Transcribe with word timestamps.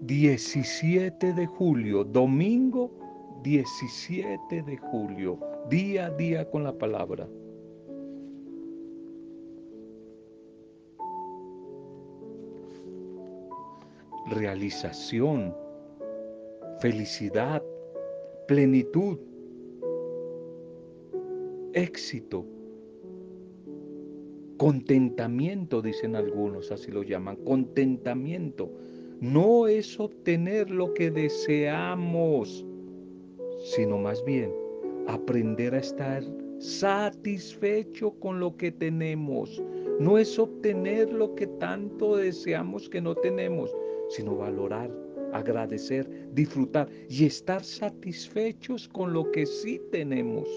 17 0.00 1.34
de 1.34 1.46
julio, 1.46 2.04
domingo 2.04 2.90
17 3.42 4.62
de 4.62 4.76
julio, 4.78 5.38
día 5.68 6.06
a 6.06 6.10
día 6.10 6.50
con 6.50 6.64
la 6.64 6.72
palabra. 6.72 7.28
Realización, 14.30 15.54
felicidad, 16.80 17.62
plenitud, 18.46 19.18
éxito, 21.74 22.46
contentamiento, 24.56 25.82
dicen 25.82 26.16
algunos, 26.16 26.70
así 26.70 26.90
lo 26.90 27.02
llaman, 27.02 27.36
contentamiento. 27.36 28.70
No 29.20 29.66
es 29.66 30.00
obtener 30.00 30.70
lo 30.70 30.94
que 30.94 31.10
deseamos, 31.10 32.64
sino 33.58 33.98
más 33.98 34.24
bien 34.24 34.50
aprender 35.08 35.74
a 35.74 35.80
estar 35.80 36.22
satisfecho 36.58 38.12
con 38.12 38.40
lo 38.40 38.56
que 38.56 38.72
tenemos. 38.72 39.62
No 39.98 40.16
es 40.16 40.38
obtener 40.38 41.12
lo 41.12 41.34
que 41.34 41.46
tanto 41.46 42.16
deseamos 42.16 42.88
que 42.88 43.02
no 43.02 43.14
tenemos, 43.14 43.70
sino 44.08 44.36
valorar, 44.36 44.90
agradecer, 45.34 46.08
disfrutar 46.32 46.88
y 47.10 47.26
estar 47.26 47.62
satisfechos 47.62 48.88
con 48.88 49.12
lo 49.12 49.30
que 49.32 49.44
sí 49.44 49.82
tenemos. 49.92 50.48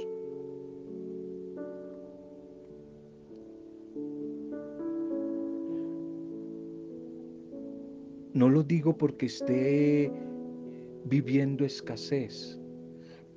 No 8.33 8.49
lo 8.49 8.63
digo 8.63 8.97
porque 8.97 9.27
esté 9.27 10.11
viviendo 11.05 11.65
escasez, 11.65 12.59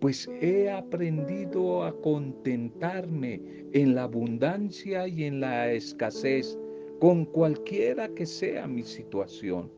pues 0.01 0.27
he 0.41 0.71
aprendido 0.71 1.85
a 1.85 2.01
contentarme 2.01 3.43
en 3.73 3.95
la 3.95 4.05
abundancia 4.05 5.07
y 5.07 5.25
en 5.25 5.41
la 5.41 5.71
escasez, 5.71 6.59
con 6.99 7.27
cualquiera 7.27 8.09
que 8.09 8.25
sea 8.25 8.67
mi 8.67 8.85
situación. 8.85 9.71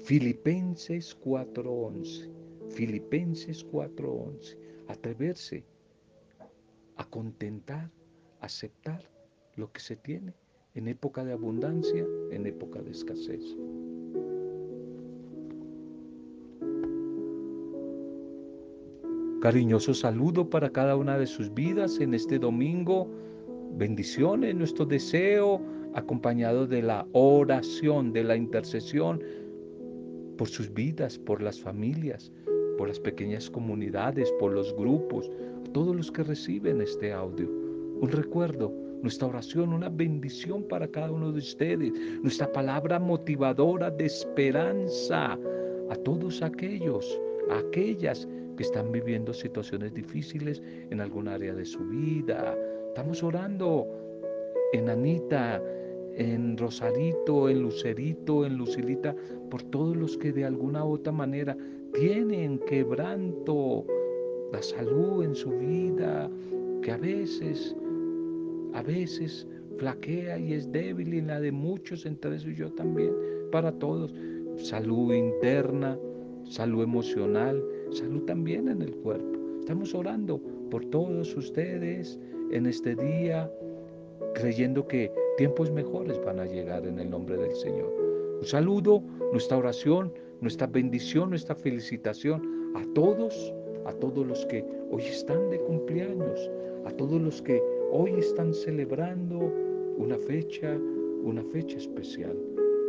Filipenses 0.00 1.16
4:11, 1.24 2.28
Filipenses 2.68 3.64
4:11, 3.64 4.58
atreverse 4.88 5.64
a 6.96 7.08
contentar, 7.08 7.90
aceptar 8.40 9.02
lo 9.56 9.72
que 9.72 9.80
se 9.80 9.96
tiene 9.96 10.34
en 10.74 10.88
época 10.88 11.24
de 11.24 11.32
abundancia, 11.32 12.06
en 12.30 12.46
época 12.46 12.80
de 12.82 12.90
escasez. 12.90 13.56
Cariñoso 19.42 19.92
saludo 19.92 20.48
para 20.48 20.70
cada 20.70 20.96
una 20.96 21.18
de 21.18 21.26
sus 21.26 21.52
vidas 21.52 21.98
en 21.98 22.14
este 22.14 22.38
domingo. 22.38 23.08
Bendiciones, 23.76 24.54
nuestro 24.54 24.86
deseo, 24.86 25.60
acompañado 25.94 26.66
de 26.66 26.82
la 26.82 27.06
oración, 27.12 28.12
de 28.12 28.24
la 28.24 28.36
intercesión 28.36 29.20
por 30.38 30.48
sus 30.48 30.72
vidas, 30.72 31.18
por 31.18 31.42
las 31.42 31.60
familias, 31.60 32.32
por 32.78 32.88
las 32.88 33.00
pequeñas 33.00 33.50
comunidades, 33.50 34.32
por 34.38 34.52
los 34.52 34.74
grupos, 34.76 35.30
todos 35.72 35.94
los 35.94 36.10
que 36.10 36.22
reciben 36.22 36.80
este 36.80 37.12
audio. 37.12 37.61
Un 38.02 38.10
recuerdo 38.10 38.72
nuestra 39.00 39.28
oración, 39.28 39.72
una 39.72 39.88
bendición 39.88 40.64
para 40.64 40.88
cada 40.88 41.12
uno 41.12 41.30
de 41.30 41.38
ustedes, 41.38 41.92
nuestra 42.20 42.50
palabra 42.50 42.98
motivadora 42.98 43.92
de 43.92 44.06
esperanza 44.06 45.38
a 45.88 45.94
todos 46.02 46.42
aquellos, 46.42 47.20
a 47.48 47.58
aquellas 47.58 48.26
que 48.56 48.64
están 48.64 48.90
viviendo 48.90 49.32
situaciones 49.32 49.94
difíciles 49.94 50.60
en 50.90 51.00
algún 51.00 51.28
área 51.28 51.54
de 51.54 51.64
su 51.64 51.78
vida. 51.84 52.58
Estamos 52.88 53.22
orando 53.22 53.86
en 54.72 54.90
Anita, 54.90 55.62
en 56.16 56.58
Rosarito, 56.58 57.48
en 57.48 57.62
Lucerito, 57.62 58.44
en 58.44 58.56
Lucilita, 58.56 59.14
por 59.48 59.62
todos 59.62 59.96
los 59.96 60.18
que 60.18 60.32
de 60.32 60.44
alguna 60.44 60.84
u 60.84 60.94
otra 60.94 61.12
manera 61.12 61.56
tienen 61.94 62.58
quebranto, 62.58 63.86
la 64.50 64.60
salud 64.60 65.22
en 65.22 65.36
su 65.36 65.50
vida, 65.52 66.28
que 66.82 66.90
a 66.90 66.96
veces 66.96 67.76
a 68.74 68.82
veces 68.82 69.46
flaquea 69.78 70.38
y 70.38 70.54
es 70.54 70.70
débil 70.70 71.14
y 71.14 71.18
en 71.18 71.28
la 71.28 71.40
de 71.40 71.52
muchos, 71.52 72.06
entre 72.06 72.36
eso 72.36 72.50
yo 72.50 72.70
también, 72.72 73.12
para 73.50 73.72
todos. 73.72 74.14
Salud 74.56 75.12
interna, 75.12 75.98
salud 76.44 76.82
emocional, 76.82 77.62
salud 77.90 78.22
también 78.22 78.68
en 78.68 78.82
el 78.82 78.94
cuerpo. 78.96 79.38
Estamos 79.60 79.94
orando 79.94 80.40
por 80.70 80.84
todos 80.86 81.36
ustedes 81.36 82.18
en 82.50 82.66
este 82.66 82.94
día, 82.94 83.50
creyendo 84.34 84.86
que 84.86 85.10
tiempos 85.36 85.70
mejores 85.70 86.20
van 86.24 86.40
a 86.40 86.46
llegar 86.46 86.86
en 86.86 86.98
el 86.98 87.10
nombre 87.10 87.36
del 87.36 87.54
Señor. 87.54 87.92
Un 88.40 88.46
saludo, 88.46 89.02
nuestra 89.32 89.58
oración, 89.58 90.12
nuestra 90.40 90.66
bendición, 90.66 91.30
nuestra 91.30 91.54
felicitación 91.54 92.42
a 92.74 92.84
todos, 92.94 93.54
a 93.86 93.92
todos 93.92 94.26
los 94.26 94.44
que 94.46 94.64
hoy 94.90 95.02
están 95.02 95.50
de 95.50 95.58
cumpleaños, 95.60 96.50
a 96.84 96.90
todos 96.90 97.20
los 97.20 97.40
que 97.40 97.62
hoy 97.94 98.12
están 98.12 98.54
celebrando 98.54 99.52
una 99.98 100.16
fecha, 100.16 100.78
una 101.22 101.44
fecha 101.44 101.76
especial. 101.76 102.34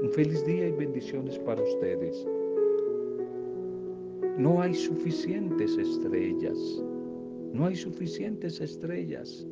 Un 0.02 0.10
feliz 0.10 0.46
día 0.46 0.70
y 0.70 0.72
bendiciones 0.72 1.38
para 1.40 1.62
ustedes. 1.62 2.26
No 4.38 4.62
hay 4.62 4.74
suficientes 4.74 5.78
estrellas. 5.78 6.58
No 7.52 7.66
hay 7.66 7.76
suficientes 7.76 8.62
estrellas. 8.62 9.46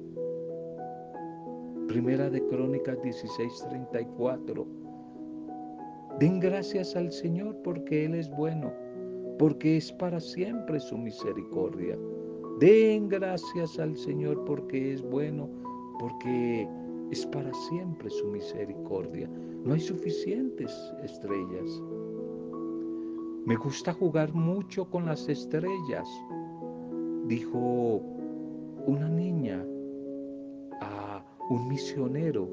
Primera 1.88 2.29
de 2.29 2.41
Crónicas 2.47 2.97
16:34. 3.01 4.66
Den 6.19 6.40
gracias 6.40 6.95
al 6.95 7.11
Señor 7.11 7.57
porque 7.61 8.06
Él 8.06 8.16
es 8.16 8.29
bueno, 8.31 8.72
porque 9.38 9.75
es 9.75 9.91
para 9.91 10.22
siempre 10.22 10.79
su 10.79 10.97
misericordia. 10.97 11.97
Den 12.61 13.09
gracias 13.09 13.79
al 13.79 13.97
Señor 13.97 14.45
porque 14.45 14.94
es 14.94 15.01
bueno, 15.01 15.49
porque 15.99 16.69
es 17.09 17.25
para 17.25 17.51
siempre 17.55 18.07
su 18.11 18.27
misericordia. 18.27 19.27
No 19.66 19.73
hay 19.73 19.79
suficientes 19.79 20.72
estrellas. 21.03 21.81
Me 23.47 23.55
gusta 23.55 23.91
jugar 23.94 24.31
mucho 24.35 24.85
con 24.85 25.07
las 25.07 25.27
estrellas, 25.27 26.07
dijo 27.25 27.99
una 28.85 29.09
niña 29.09 29.66
a 30.81 31.25
un 31.49 31.67
misionero, 31.67 32.47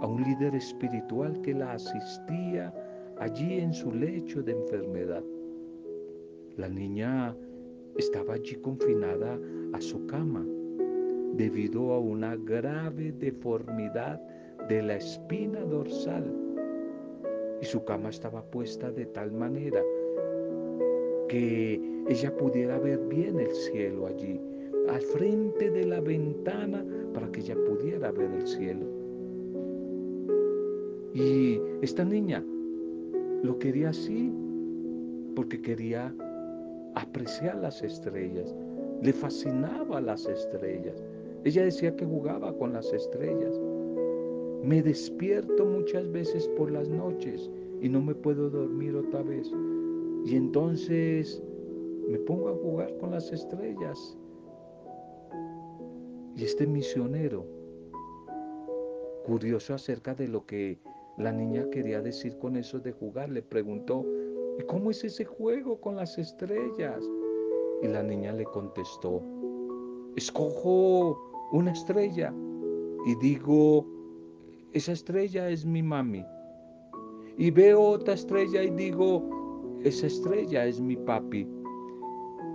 a 0.00 0.06
un 0.06 0.22
líder 0.22 0.54
espiritual 0.54 1.40
que 1.42 1.54
la 1.54 1.72
asistía 1.72 2.72
allí 3.18 3.58
en 3.58 3.74
su 3.74 3.90
lecho 3.90 4.44
de 4.44 4.52
enfermedad. 4.52 5.24
La 6.56 6.68
niña 6.68 7.34
estaba 7.98 8.34
allí 8.34 8.54
confinada 8.56 9.38
a 9.72 9.80
su 9.80 10.06
cama 10.06 10.46
debido 11.34 11.92
a 11.92 11.98
una 11.98 12.36
grave 12.36 13.12
deformidad 13.12 14.20
de 14.68 14.82
la 14.82 14.96
espina 14.96 15.60
dorsal. 15.60 16.24
Y 17.60 17.66
su 17.66 17.84
cama 17.84 18.10
estaba 18.10 18.42
puesta 18.42 18.90
de 18.90 19.06
tal 19.06 19.32
manera 19.32 19.82
que 21.28 21.80
ella 22.08 22.34
pudiera 22.36 22.78
ver 22.78 22.98
bien 23.08 23.38
el 23.40 23.50
cielo 23.50 24.06
allí, 24.06 24.40
al 24.88 25.00
frente 25.00 25.70
de 25.70 25.84
la 25.84 26.00
ventana, 26.00 26.84
para 27.12 27.30
que 27.30 27.40
ella 27.40 27.56
pudiera 27.66 28.10
ver 28.12 28.30
el 28.32 28.46
cielo. 28.46 28.86
Y 31.14 31.60
esta 31.82 32.04
niña 32.04 32.44
lo 33.42 33.58
quería 33.58 33.90
así 33.90 34.32
porque 35.34 35.60
quería 35.60 36.14
apreciar 36.98 37.56
las 37.56 37.82
estrellas, 37.82 38.54
le 39.02 39.12
fascinaba 39.12 40.00
las 40.00 40.26
estrellas. 40.26 41.02
Ella 41.44 41.64
decía 41.64 41.94
que 41.94 42.04
jugaba 42.04 42.52
con 42.56 42.72
las 42.72 42.92
estrellas. 42.92 43.58
Me 44.64 44.82
despierto 44.82 45.64
muchas 45.64 46.10
veces 46.10 46.48
por 46.56 46.70
las 46.70 46.88
noches 46.88 47.50
y 47.80 47.88
no 47.88 48.02
me 48.02 48.14
puedo 48.14 48.50
dormir 48.50 48.96
otra 48.96 49.22
vez. 49.22 49.48
Y 50.24 50.34
entonces 50.34 51.40
me 52.08 52.18
pongo 52.18 52.48
a 52.48 52.56
jugar 52.56 52.96
con 52.98 53.12
las 53.12 53.30
estrellas. 53.32 54.16
Y 56.34 56.44
este 56.44 56.66
misionero, 56.66 57.46
curioso 59.24 59.74
acerca 59.74 60.14
de 60.14 60.26
lo 60.26 60.46
que 60.46 60.78
la 61.16 61.32
niña 61.32 61.68
quería 61.70 62.00
decir 62.00 62.38
con 62.38 62.56
eso 62.56 62.80
de 62.80 62.92
jugar, 62.92 63.28
le 63.28 63.42
preguntó, 63.42 64.04
¿Y 64.58 64.62
cómo 64.64 64.90
es 64.90 65.04
ese 65.04 65.24
juego 65.24 65.80
con 65.80 65.96
las 65.96 66.18
estrellas? 66.18 67.04
Y 67.82 67.86
la 67.86 68.02
niña 68.02 68.32
le 68.32 68.44
contestó, 68.44 69.22
escojo 70.16 71.16
una 71.52 71.70
estrella 71.72 72.34
y 73.06 73.14
digo, 73.16 73.86
esa 74.72 74.92
estrella 74.92 75.48
es 75.48 75.64
mi 75.64 75.82
mami. 75.82 76.24
y 77.36 77.52
veo 77.52 77.80
otra 77.80 78.14
estrella 78.14 78.64
y 78.64 78.70
digo, 78.70 79.22
esa 79.84 80.08
estrella 80.08 80.66
es 80.66 80.80
mi 80.80 80.96
papi. 80.96 81.46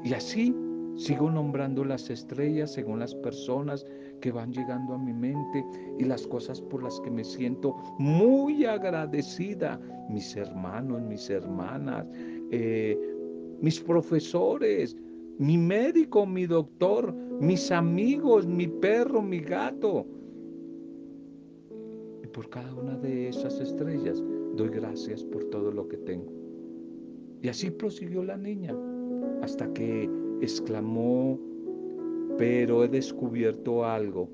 Y 0.03 0.13
así 0.13 0.53
sigo 0.97 1.31
nombrando 1.31 1.85
las 1.85 2.09
estrellas 2.09 2.73
según 2.73 2.99
las 2.99 3.15
personas 3.15 3.85
que 4.23 4.31
van 4.31 4.53
llegando 4.53 4.93
a 4.93 4.97
mi 4.97 5.11
mente 5.11 5.65
y 5.99 6.05
las 6.05 6.25
cosas 6.25 6.61
por 6.61 6.81
las 6.81 6.97
que 7.01 7.11
me 7.11 7.25
siento 7.25 7.75
muy 7.99 8.63
agradecida. 8.63 9.77
Mis 10.09 10.37
hermanos, 10.37 11.01
mis 11.01 11.29
hermanas, 11.29 12.07
eh, 12.49 12.97
mis 13.59 13.81
profesores, 13.81 14.95
mi 15.39 15.57
médico, 15.57 16.25
mi 16.25 16.45
doctor, 16.45 17.13
mis 17.41 17.69
amigos, 17.69 18.47
mi 18.47 18.65
perro, 18.65 19.21
mi 19.21 19.39
gato. 19.39 20.05
Y 22.23 22.27
por 22.27 22.49
cada 22.49 22.73
una 22.73 22.95
de 22.95 23.27
esas 23.27 23.59
estrellas 23.59 24.23
doy 24.55 24.69
gracias 24.69 25.21
por 25.25 25.43
todo 25.49 25.69
lo 25.69 25.85
que 25.89 25.97
tengo. 25.97 26.31
Y 27.41 27.49
así 27.49 27.69
prosiguió 27.71 28.23
la 28.23 28.37
niña 28.37 28.73
hasta 29.41 29.67
que 29.73 30.09
exclamó 30.39 31.37
pero 32.37 32.83
he 32.83 32.87
descubierto 32.87 33.85
algo, 33.85 34.29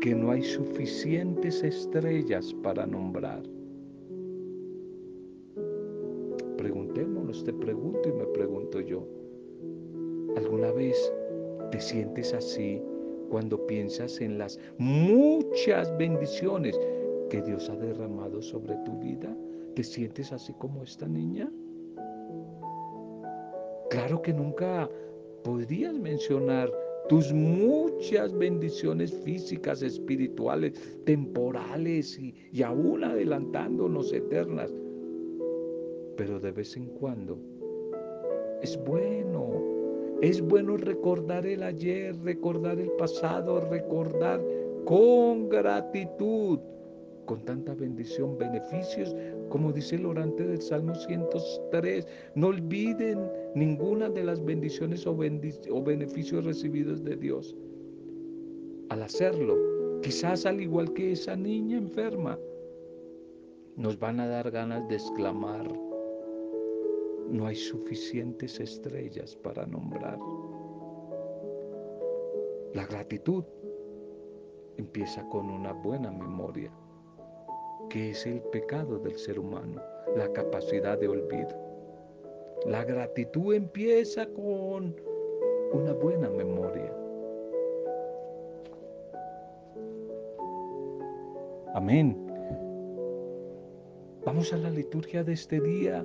que 0.00 0.14
no 0.14 0.30
hay 0.32 0.42
suficientes 0.42 1.62
estrellas 1.62 2.52
para 2.62 2.86
nombrar. 2.86 3.42
Preguntémonos, 6.56 7.44
te 7.44 7.52
pregunto 7.52 8.08
y 8.08 8.12
me 8.12 8.26
pregunto 8.26 8.80
yo, 8.80 9.06
¿alguna 10.36 10.72
vez 10.72 11.12
te 11.70 11.80
sientes 11.80 12.34
así 12.34 12.82
cuando 13.30 13.64
piensas 13.66 14.20
en 14.20 14.38
las 14.38 14.58
muchas 14.78 15.96
bendiciones 15.96 16.78
que 17.30 17.40
Dios 17.42 17.70
ha 17.70 17.76
derramado 17.76 18.42
sobre 18.42 18.74
tu 18.84 18.98
vida? 18.98 19.36
¿Te 19.74 19.84
sientes 19.84 20.32
así 20.32 20.52
como 20.54 20.82
esta 20.82 21.06
niña? 21.06 21.50
Claro 23.88 24.20
que 24.20 24.32
nunca 24.32 24.88
podrías 25.44 25.94
mencionar 25.94 26.70
tus 27.08 27.32
muchas 27.32 28.32
bendiciones 28.36 29.12
físicas, 29.24 29.82
espirituales, 29.82 30.72
temporales 31.04 32.18
y, 32.18 32.34
y 32.52 32.62
aún 32.62 33.04
adelantándonos 33.04 34.12
eternas. 34.12 34.72
Pero 36.16 36.38
de 36.40 36.52
vez 36.52 36.76
en 36.76 36.86
cuando 36.86 37.38
es 38.62 38.78
bueno, 38.84 39.50
es 40.20 40.40
bueno 40.40 40.76
recordar 40.76 41.44
el 41.46 41.62
ayer, 41.62 42.16
recordar 42.22 42.78
el 42.78 42.90
pasado, 42.92 43.60
recordar 43.68 44.40
con 44.84 45.48
gratitud 45.48 46.60
con 47.26 47.44
tanta 47.44 47.74
bendición, 47.74 48.36
beneficios, 48.38 49.14
como 49.48 49.72
dice 49.72 49.96
el 49.96 50.06
orante 50.06 50.44
del 50.44 50.60
Salmo 50.60 50.94
103. 50.94 52.06
No 52.34 52.48
olviden 52.48 53.30
ninguna 53.54 54.08
de 54.08 54.24
las 54.24 54.44
bendiciones 54.44 55.06
o, 55.06 55.12
o 55.12 55.82
beneficios 55.82 56.44
recibidos 56.44 57.04
de 57.04 57.16
Dios. 57.16 57.56
Al 58.88 59.02
hacerlo, 59.02 59.56
quizás 60.02 60.46
al 60.46 60.60
igual 60.60 60.92
que 60.92 61.12
esa 61.12 61.36
niña 61.36 61.78
enferma, 61.78 62.38
nos 63.76 63.98
van 63.98 64.20
a 64.20 64.26
dar 64.26 64.50
ganas 64.50 64.86
de 64.88 64.96
exclamar, 64.96 65.66
no 67.30 67.46
hay 67.46 67.56
suficientes 67.56 68.60
estrellas 68.60 69.34
para 69.36 69.64
nombrar. 69.66 70.18
La 72.74 72.86
gratitud 72.86 73.44
empieza 74.76 75.26
con 75.28 75.48
una 75.48 75.72
buena 75.72 76.10
memoria 76.10 76.70
que 77.90 78.10
es 78.10 78.26
el 78.26 78.40
pecado 78.40 78.98
del 78.98 79.18
ser 79.18 79.38
humano, 79.38 79.80
la 80.16 80.32
capacidad 80.32 80.98
de 80.98 81.08
olvido. 81.08 81.62
La 82.66 82.84
gratitud 82.84 83.54
empieza 83.54 84.26
con 84.26 84.94
una 85.72 85.92
buena 85.92 86.30
memoria. 86.30 86.92
Amén. 91.74 92.16
Vamos 94.24 94.52
a 94.52 94.56
la 94.56 94.70
liturgia 94.70 95.24
de 95.24 95.32
este 95.32 95.60
día, 95.60 96.04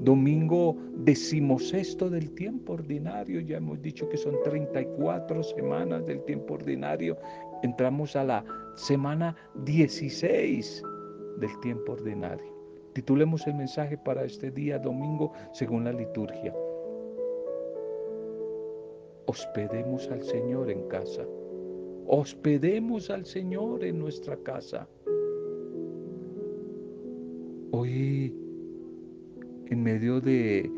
domingo 0.00 0.76
decimosexto 0.98 2.08
del 2.08 2.32
tiempo 2.34 2.74
ordinario. 2.74 3.40
Ya 3.40 3.56
hemos 3.56 3.82
dicho 3.82 4.08
que 4.08 4.16
son 4.16 4.36
34 4.44 5.42
semanas 5.42 6.06
del 6.06 6.22
tiempo 6.24 6.54
ordinario. 6.54 7.16
Entramos 7.62 8.14
a 8.14 8.22
la 8.22 8.44
semana 8.76 9.34
16 9.64 10.82
del 11.38 11.58
tiempo 11.60 11.92
ordinario. 11.92 12.54
Titulemos 12.92 13.46
el 13.46 13.54
mensaje 13.54 13.98
para 13.98 14.24
este 14.24 14.50
día 14.50 14.78
domingo 14.78 15.32
según 15.52 15.84
la 15.84 15.92
liturgia. 15.92 16.54
Hospedemos 19.26 20.10
al 20.10 20.22
Señor 20.22 20.70
en 20.70 20.88
casa. 20.88 21.26
Hospedemos 22.06 23.10
al 23.10 23.26
Señor 23.26 23.84
en 23.84 23.98
nuestra 23.98 24.36
casa. 24.36 24.88
Hoy, 27.72 28.32
en 29.66 29.82
medio 29.82 30.20
de 30.20 30.70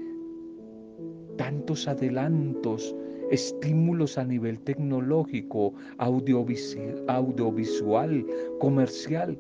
tantos 1.37 1.87
adelantos, 1.87 2.97
estímulos 3.31 4.19
a 4.19 4.25
nivel 4.25 4.59
tecnológico, 4.61 5.75
audiovisual, 5.99 8.27
comercial, 8.59 9.39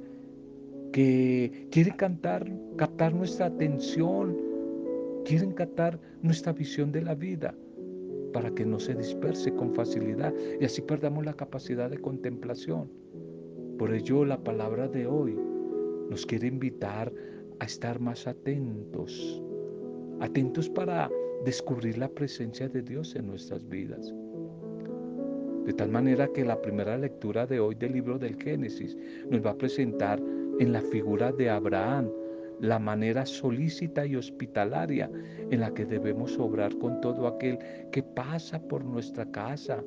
que 0.98 1.68
quieren 1.70 1.94
cantar, 1.94 2.44
captar 2.76 3.14
nuestra 3.14 3.46
atención, 3.46 4.36
quieren 5.24 5.52
captar 5.52 6.00
nuestra 6.22 6.52
visión 6.52 6.90
de 6.90 7.02
la 7.02 7.14
vida 7.14 7.54
para 8.32 8.50
que 8.50 8.66
no 8.66 8.80
se 8.80 8.96
disperse 8.96 9.54
con 9.54 9.72
facilidad 9.76 10.34
y 10.60 10.64
así 10.64 10.82
perdamos 10.82 11.24
la 11.24 11.34
capacidad 11.34 11.88
de 11.88 11.98
contemplación. 11.98 12.90
Por 13.78 13.94
ello 13.94 14.24
la 14.24 14.42
palabra 14.42 14.88
de 14.88 15.06
hoy 15.06 15.38
nos 16.10 16.26
quiere 16.26 16.48
invitar 16.48 17.12
a 17.60 17.64
estar 17.64 18.00
más 18.00 18.26
atentos, 18.26 19.40
atentos 20.18 20.68
para 20.68 21.08
descubrir 21.44 21.96
la 21.96 22.08
presencia 22.08 22.68
de 22.68 22.82
Dios 22.82 23.14
en 23.14 23.28
nuestras 23.28 23.68
vidas. 23.68 24.12
De 25.64 25.74
tal 25.74 25.90
manera 25.90 26.26
que 26.26 26.44
la 26.44 26.60
primera 26.60 26.98
lectura 26.98 27.46
de 27.46 27.60
hoy 27.60 27.76
del 27.76 27.92
libro 27.92 28.18
del 28.18 28.34
Génesis 28.42 28.96
nos 29.30 29.46
va 29.46 29.50
a 29.50 29.58
presentar 29.58 30.20
en 30.60 30.72
la 30.72 30.80
figura 30.80 31.32
de 31.32 31.50
Abraham, 31.50 32.10
la 32.60 32.78
manera 32.78 33.24
solícita 33.24 34.04
y 34.04 34.16
hospitalaria 34.16 35.10
en 35.50 35.60
la 35.60 35.72
que 35.72 35.84
debemos 35.84 36.38
obrar 36.38 36.76
con 36.78 37.00
todo 37.00 37.26
aquel 37.26 37.58
que 37.92 38.02
pasa 38.02 38.60
por 38.60 38.84
nuestra 38.84 39.30
casa, 39.30 39.82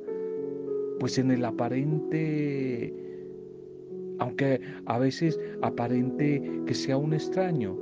pues 0.98 1.18
en 1.18 1.30
el 1.30 1.44
aparente, 1.44 2.94
aunque 4.18 4.60
a 4.86 4.98
veces 4.98 5.38
aparente 5.60 6.42
que 6.66 6.74
sea 6.74 6.96
un 6.96 7.12
extraño, 7.12 7.76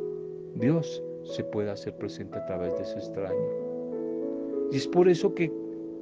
Dios 0.56 1.02
se 1.24 1.44
puede 1.44 1.70
hacer 1.70 1.96
presente 1.96 2.38
a 2.38 2.46
través 2.46 2.74
de 2.76 2.82
ese 2.82 2.98
extraño. 2.98 3.60
Y 4.72 4.76
es 4.76 4.88
por 4.88 5.08
eso 5.08 5.34
que 5.34 5.52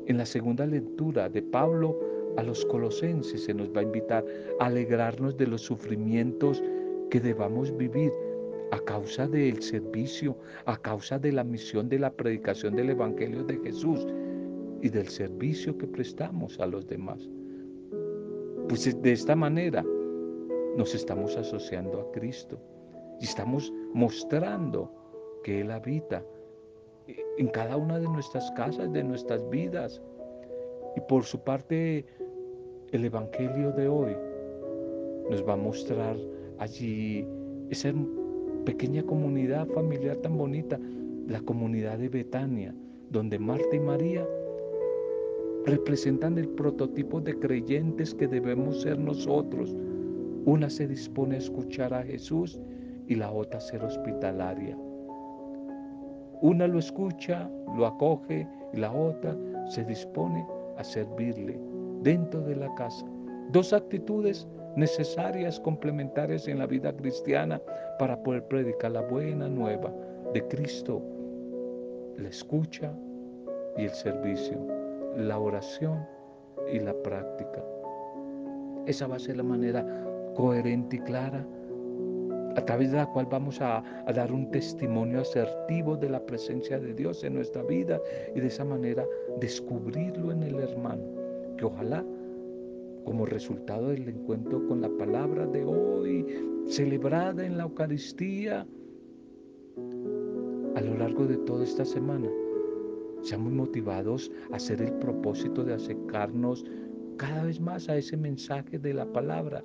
en 0.07 0.17
la 0.17 0.27
segunda 0.27 0.65
lectura 0.65 1.29
de 1.29 1.43
Pablo 1.43 1.99
a 2.39 2.43
los 2.45 2.65
colosenses 2.67 3.45
se 3.45 3.53
nos 3.53 3.69
va 3.71 3.81
a 3.81 3.83
invitar 3.83 4.25
a 4.61 4.67
alegrarnos 4.67 5.37
de 5.37 5.49
los 5.49 5.63
sufrimientos 5.63 6.63
que 7.11 7.19
debamos 7.19 7.77
vivir 7.77 8.13
a 8.71 8.79
causa 8.79 9.27
del 9.27 9.61
servicio, 9.61 10.37
a 10.65 10.77
causa 10.77 11.19
de 11.19 11.33
la 11.33 11.43
misión 11.43 11.89
de 11.89 11.99
la 11.99 12.13
predicación 12.13 12.77
del 12.77 12.91
Evangelio 12.91 13.43
de 13.43 13.59
Jesús 13.59 14.07
y 14.83 14.89
del 14.89 15.09
servicio 15.09 15.77
que 15.77 15.89
prestamos 15.89 16.61
a 16.61 16.67
los 16.67 16.87
demás. 16.87 17.29
Pues 18.69 19.03
de 19.03 19.13
esta 19.13 19.35
manera 19.35 19.85
nos 20.77 20.95
estamos 20.95 21.37
asociando 21.37 22.01
a 22.01 22.13
Cristo 22.13 22.61
y 23.21 23.25
estamos 23.25 23.73
mostrando 23.95 24.93
que 25.43 25.63
Él 25.63 25.73
habita 25.73 26.25
en 27.39 27.49
cada 27.49 27.77
una 27.77 27.99
de 27.99 28.07
nuestras 28.07 28.49
casas, 28.53 28.93
de 28.93 29.03
nuestras 29.03 29.49
vidas. 29.51 30.01
Y 30.97 31.01
por 31.03 31.25
su 31.25 31.41
parte, 31.41 32.05
el 32.93 33.05
Evangelio 33.05 33.73
de 33.73 33.87
hoy 33.87 34.17
nos 35.31 35.47
va 35.47 35.53
a 35.53 35.57
mostrar 35.57 36.17
allí 36.59 37.27
esa 37.69 37.93
pequeña 38.65 39.03
comunidad 39.03 39.67
familiar 39.69 40.17
tan 40.17 40.39
bonita, 40.39 40.81
la 41.27 41.41
comunidad 41.41 41.99
de 41.99 42.09
Betania, 42.09 42.75
donde 43.11 43.39
Marta 43.39 43.77
y 43.77 43.81
María 43.81 44.27
representan 45.67 46.39
el 46.39 46.49
prototipo 46.49 47.21
de 47.21 47.39
creyentes 47.39 48.15
que 48.15 48.27
debemos 48.27 48.81
ser 48.81 48.99
nosotros. 48.99 49.77
Una 50.47 50.71
se 50.71 50.89
dispone 50.89 51.35
a 51.35 51.39
escuchar 51.39 51.93
a 51.93 52.03
Jesús 52.03 52.59
y 53.07 53.17
la 53.17 53.31
otra 53.31 53.59
a 53.59 53.63
ser 53.63 53.85
hospitalaria. 53.85 54.79
Una 56.41 56.67
lo 56.67 56.79
escucha, 56.79 57.51
lo 57.77 57.85
acoge 57.85 58.49
y 58.73 58.79
la 58.79 58.93
otra 58.93 59.37
se 59.69 59.85
dispone 59.85 60.47
a 60.79 60.85
servirle 60.85 61.68
dentro 62.03 62.41
de 62.41 62.57
la 62.57 62.73
casa. 62.75 63.05
Dos 63.51 63.73
actitudes 63.73 64.47
necesarias, 64.77 65.59
complementarias 65.61 66.47
en 66.49 66.59
la 66.59 66.67
vida 66.67 66.93
cristiana 66.95 67.61
para 67.99 68.23
poder 68.23 68.47
predicar 68.47 68.93
la 68.93 69.01
buena 69.01 69.49
nueva 69.49 69.93
de 70.33 70.47
Cristo, 70.49 71.03
la 72.17 72.29
escucha 72.29 72.93
y 73.77 73.85
el 73.85 73.91
servicio, 73.91 74.59
la 75.17 75.39
oración 75.39 76.07
y 76.73 76.79
la 76.79 76.95
práctica. 77.03 77.65
Esa 78.87 79.07
va 79.07 79.17
a 79.17 79.19
ser 79.19 79.37
la 79.37 79.43
manera 79.43 79.85
coherente 80.35 80.97
y 80.97 81.01
clara 81.01 81.45
a 82.59 82.65
través 82.65 82.91
de 82.91 82.97
la 82.97 83.07
cual 83.07 83.27
vamos 83.27 83.61
a, 83.61 83.85
dar 84.15 84.33
un 84.33 84.51
testimonio 84.51 85.21
asertivo 85.21 85.97
de 85.97 86.09
la 86.09 86.25
presencia 86.25 86.81
de 86.81 86.93
Dios 86.93 87.23
en 87.23 87.35
nuestra 87.35 87.63
vida 87.63 88.01
y 88.35 88.41
de 88.41 88.49
esa 88.49 88.65
manera 88.65 89.05
descubrirlo 89.39 90.33
en 90.33 90.43
el 90.43 90.59
hermano, 90.59 91.03
que 91.59 91.67
ojalá 91.67 92.05
como 93.05 93.27
resultado 93.27 93.89
del 93.89 94.09
encuentro 94.09 94.67
con 94.67 94.81
la 94.81 94.89
palabra 94.89 95.47
de 95.47 95.65
hoy, 95.65 96.27
celebrada 96.67 97.45
en 97.45 97.57
la 97.57 97.65
Eucaristía, 97.65 98.67
a 100.75 100.81
lo 100.81 100.97
largo 100.97 101.27
de 101.27 101.37
toda 101.39 101.65
esta 101.65 101.85
semana, 101.85 102.29
seamos 103.23 103.53
motivados 103.53 104.31
a 104.53 104.57
hacer 104.57 104.81
el 104.83 104.93
propósito 104.95 105.65
de 105.65 105.75
acercarnos 105.75 106.65
cada 107.17 107.45
vez 107.45 107.61
más 107.61 107.89
a 107.89 107.97
ese 107.97 108.17
mensaje 108.17 108.79
de 108.79 108.95
la 108.95 109.07
palabra 109.07 109.65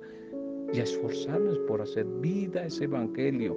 y 0.72 0.80
a 0.80 0.82
esforzarnos 0.82 1.58
por 1.60 1.82
hacer 1.82 2.04
vida 2.20 2.66
ese 2.66 2.84
evangelio, 2.84 3.56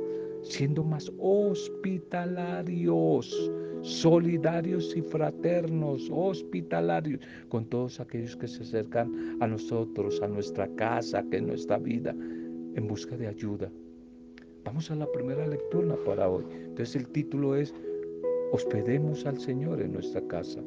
siendo 0.49 0.83
más 0.83 1.11
hospitalarios, 1.19 3.51
solidarios 3.81 4.95
y 4.95 5.01
fraternos, 5.01 6.09
hospitalarios 6.11 7.19
con 7.49 7.65
todos 7.65 7.99
aquellos 7.99 8.35
que 8.35 8.47
se 8.47 8.63
acercan 8.63 9.37
a 9.39 9.47
nosotros, 9.47 10.21
a 10.21 10.27
nuestra 10.27 10.67
casa, 10.75 11.23
que 11.29 11.37
es 11.37 11.43
nuestra 11.43 11.77
vida, 11.77 12.11
en 12.11 12.87
busca 12.87 13.15
de 13.17 13.27
ayuda. 13.27 13.71
Vamos 14.63 14.89
a 14.91 14.95
la 14.95 15.11
primera 15.11 15.47
lectura 15.47 15.95
para 16.05 16.29
hoy. 16.29 16.43
Entonces 16.51 16.95
el 16.95 17.07
título 17.09 17.55
es 17.55 17.73
Hospedemos 18.51 19.25
al 19.25 19.39
Señor 19.39 19.81
en 19.81 19.93
nuestra 19.93 20.21
casa. 20.27 20.61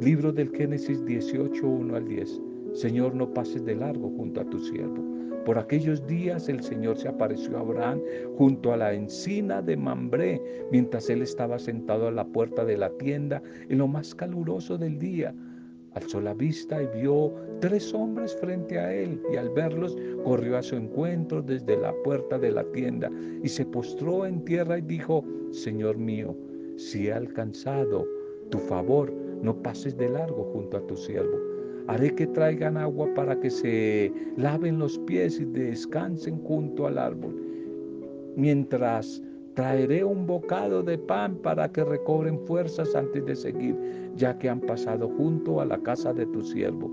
Libro 0.00 0.32
del 0.32 0.50
Génesis 0.50 1.04
18, 1.04 1.66
1 1.66 1.96
al 1.96 2.06
10. 2.06 2.40
Señor, 2.72 3.14
no 3.14 3.32
pases 3.32 3.64
de 3.64 3.76
largo 3.76 4.10
junto 4.10 4.40
a 4.40 4.44
tu 4.44 4.58
siervo. 4.58 5.13
Por 5.44 5.58
aquellos 5.58 6.06
días 6.06 6.48
el 6.48 6.62
Señor 6.62 6.96
se 6.96 7.08
apareció 7.08 7.58
a 7.58 7.60
Abraham 7.60 8.00
junto 8.38 8.72
a 8.72 8.78
la 8.78 8.94
encina 8.94 9.60
de 9.60 9.76
Mambré, 9.76 10.40
mientras 10.70 11.10
él 11.10 11.20
estaba 11.20 11.58
sentado 11.58 12.08
a 12.08 12.12
la 12.12 12.24
puerta 12.24 12.64
de 12.64 12.78
la 12.78 12.88
tienda 12.90 13.42
en 13.68 13.78
lo 13.78 13.86
más 13.86 14.14
caluroso 14.14 14.78
del 14.78 14.98
día. 14.98 15.34
Alzó 15.92 16.20
la 16.20 16.34
vista 16.34 16.82
y 16.82 16.86
vio 16.98 17.32
tres 17.60 17.92
hombres 17.92 18.34
frente 18.40 18.78
a 18.78 18.92
él, 18.92 19.20
y 19.32 19.36
al 19.36 19.50
verlos 19.50 19.96
corrió 20.24 20.56
a 20.56 20.62
su 20.62 20.76
encuentro 20.76 21.42
desde 21.42 21.76
la 21.76 21.92
puerta 22.04 22.38
de 22.38 22.50
la 22.50 22.64
tienda 22.72 23.10
y 23.42 23.48
se 23.48 23.66
postró 23.66 24.26
en 24.26 24.44
tierra 24.44 24.78
y 24.78 24.82
dijo, 24.82 25.24
Señor 25.50 25.98
mío, 25.98 26.34
si 26.76 27.08
he 27.08 27.12
alcanzado 27.12 28.08
tu 28.50 28.58
favor, 28.58 29.12
no 29.42 29.54
pases 29.62 29.96
de 29.96 30.08
largo 30.08 30.44
junto 30.52 30.78
a 30.78 30.86
tu 30.86 30.96
siervo. 30.96 31.53
Haré 31.86 32.14
que 32.14 32.26
traigan 32.26 32.76
agua 32.76 33.08
para 33.14 33.38
que 33.38 33.50
se 33.50 34.12
laven 34.36 34.78
los 34.78 34.98
pies 35.00 35.38
y 35.38 35.44
descansen 35.44 36.38
junto 36.42 36.86
al 36.86 36.98
árbol. 36.98 37.34
Mientras 38.36 39.22
traeré 39.54 40.02
un 40.02 40.26
bocado 40.26 40.82
de 40.82 40.98
pan 40.98 41.36
para 41.36 41.70
que 41.70 41.84
recobren 41.84 42.38
fuerzas 42.46 42.94
antes 42.94 43.24
de 43.26 43.36
seguir, 43.36 43.76
ya 44.16 44.36
que 44.38 44.48
han 44.48 44.60
pasado 44.60 45.08
junto 45.16 45.60
a 45.60 45.66
la 45.66 45.78
casa 45.78 46.12
de 46.12 46.26
tu 46.26 46.42
siervo. 46.42 46.90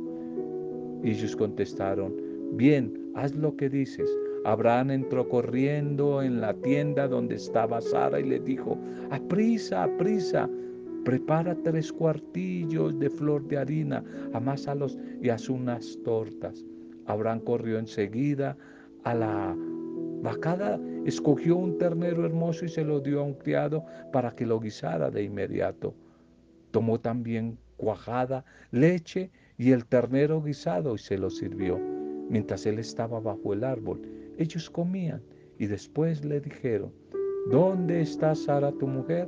Y 1.03 1.12
ellos 1.12 1.36
contestaron, 1.36 2.13
bien, 2.53 3.12
haz 3.15 3.36
lo 3.36 3.55
que 3.55 3.69
dices. 3.69 4.10
Abraham 4.43 4.91
entró 4.91 5.27
corriendo 5.29 6.21
en 6.21 6.41
la 6.41 6.53
tienda 6.53 7.07
donde 7.07 7.36
estaba 7.36 7.79
Sara 7.79 8.19
y 8.19 8.24
le 8.24 8.39
dijo, 8.39 8.77
aprisa, 9.10 9.83
aprisa, 9.83 10.50
Prepara 11.03 11.55
tres 11.63 11.91
cuartillos 11.91 12.98
de 13.00 13.10
flor 13.10 13.48
de 13.48 13.58
harina, 13.58 14.03
amásalos 14.34 14.98
y 15.22 15.29
haz 15.29 15.50
unas 15.50 15.98
tortas. 16.03 16.63
Abraham 17.08 17.39
corrió 17.39 17.79
enseguida 17.79 18.55
a 19.03 19.15
la 19.15 19.58
vacada, 20.22 20.79
escogió 21.05 21.55
un 21.55 21.77
ternero 21.77 22.25
hermoso 22.25 22.65
y 22.65 22.70
se 22.70 22.84
lo 22.84 23.00
dio 23.00 23.22
a 23.22 23.24
un 23.24 23.34
criado 23.34 23.84
para 24.12 24.36
que 24.36 24.46
lo 24.46 24.60
guisara 24.60 25.10
de 25.10 25.24
inmediato. 25.24 25.96
Tomó 26.70 27.00
también 27.00 27.58
cuajada, 27.77 28.46
leche 28.70 29.31
y 29.58 29.72
el 29.72 29.86
ternero 29.86 30.41
guisado 30.41 30.96
y 30.96 31.00
se 31.00 31.17
lo 31.17 31.29
sirvió. 31.29 31.79
Mientras 32.29 32.65
él 32.65 32.79
estaba 32.79 33.20
bajo 33.20 33.53
el 33.53 33.63
árbol, 33.63 34.01
ellos 34.38 34.70
comían 34.70 35.22
y 35.58 35.65
después 35.65 36.24
le 36.24 36.39
dijeron, 36.39 36.93
¿dónde 37.50 38.01
está 38.01 38.36
Sara 38.36 38.72
tu 38.72 38.88
mujer? 38.88 39.27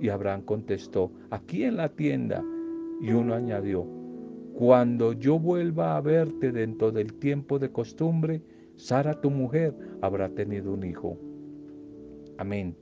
Y 0.00 0.08
Abraham 0.08 0.42
contestó, 0.42 1.10
aquí 1.30 1.64
en 1.64 1.76
la 1.76 1.88
tienda. 1.88 2.44
Y 3.00 3.12
uno 3.12 3.34
añadió, 3.34 3.86
cuando 4.54 5.12
yo 5.12 5.38
vuelva 5.38 5.96
a 5.96 6.00
verte 6.00 6.50
dentro 6.50 6.90
del 6.90 7.14
tiempo 7.14 7.58
de 7.58 7.70
costumbre, 7.70 8.42
Sara 8.74 9.20
tu 9.20 9.30
mujer 9.30 9.74
habrá 10.00 10.28
tenido 10.28 10.72
un 10.72 10.84
hijo. 10.84 11.18
Amén. 12.38 12.76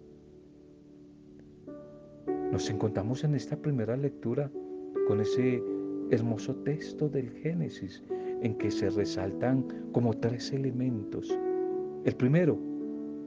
Nos 2.52 2.70
encontramos 2.70 3.24
en 3.24 3.34
esta 3.34 3.56
primera 3.56 3.96
lectura 3.96 4.50
con 5.08 5.20
ese 5.20 5.62
hermoso 6.10 6.54
texto 6.56 7.08
del 7.08 7.30
Génesis 7.30 8.02
en 8.42 8.56
que 8.56 8.70
se 8.70 8.90
resaltan 8.90 9.64
como 9.92 10.14
tres 10.14 10.52
elementos. 10.52 11.36
El 12.04 12.14
primero 12.14 12.58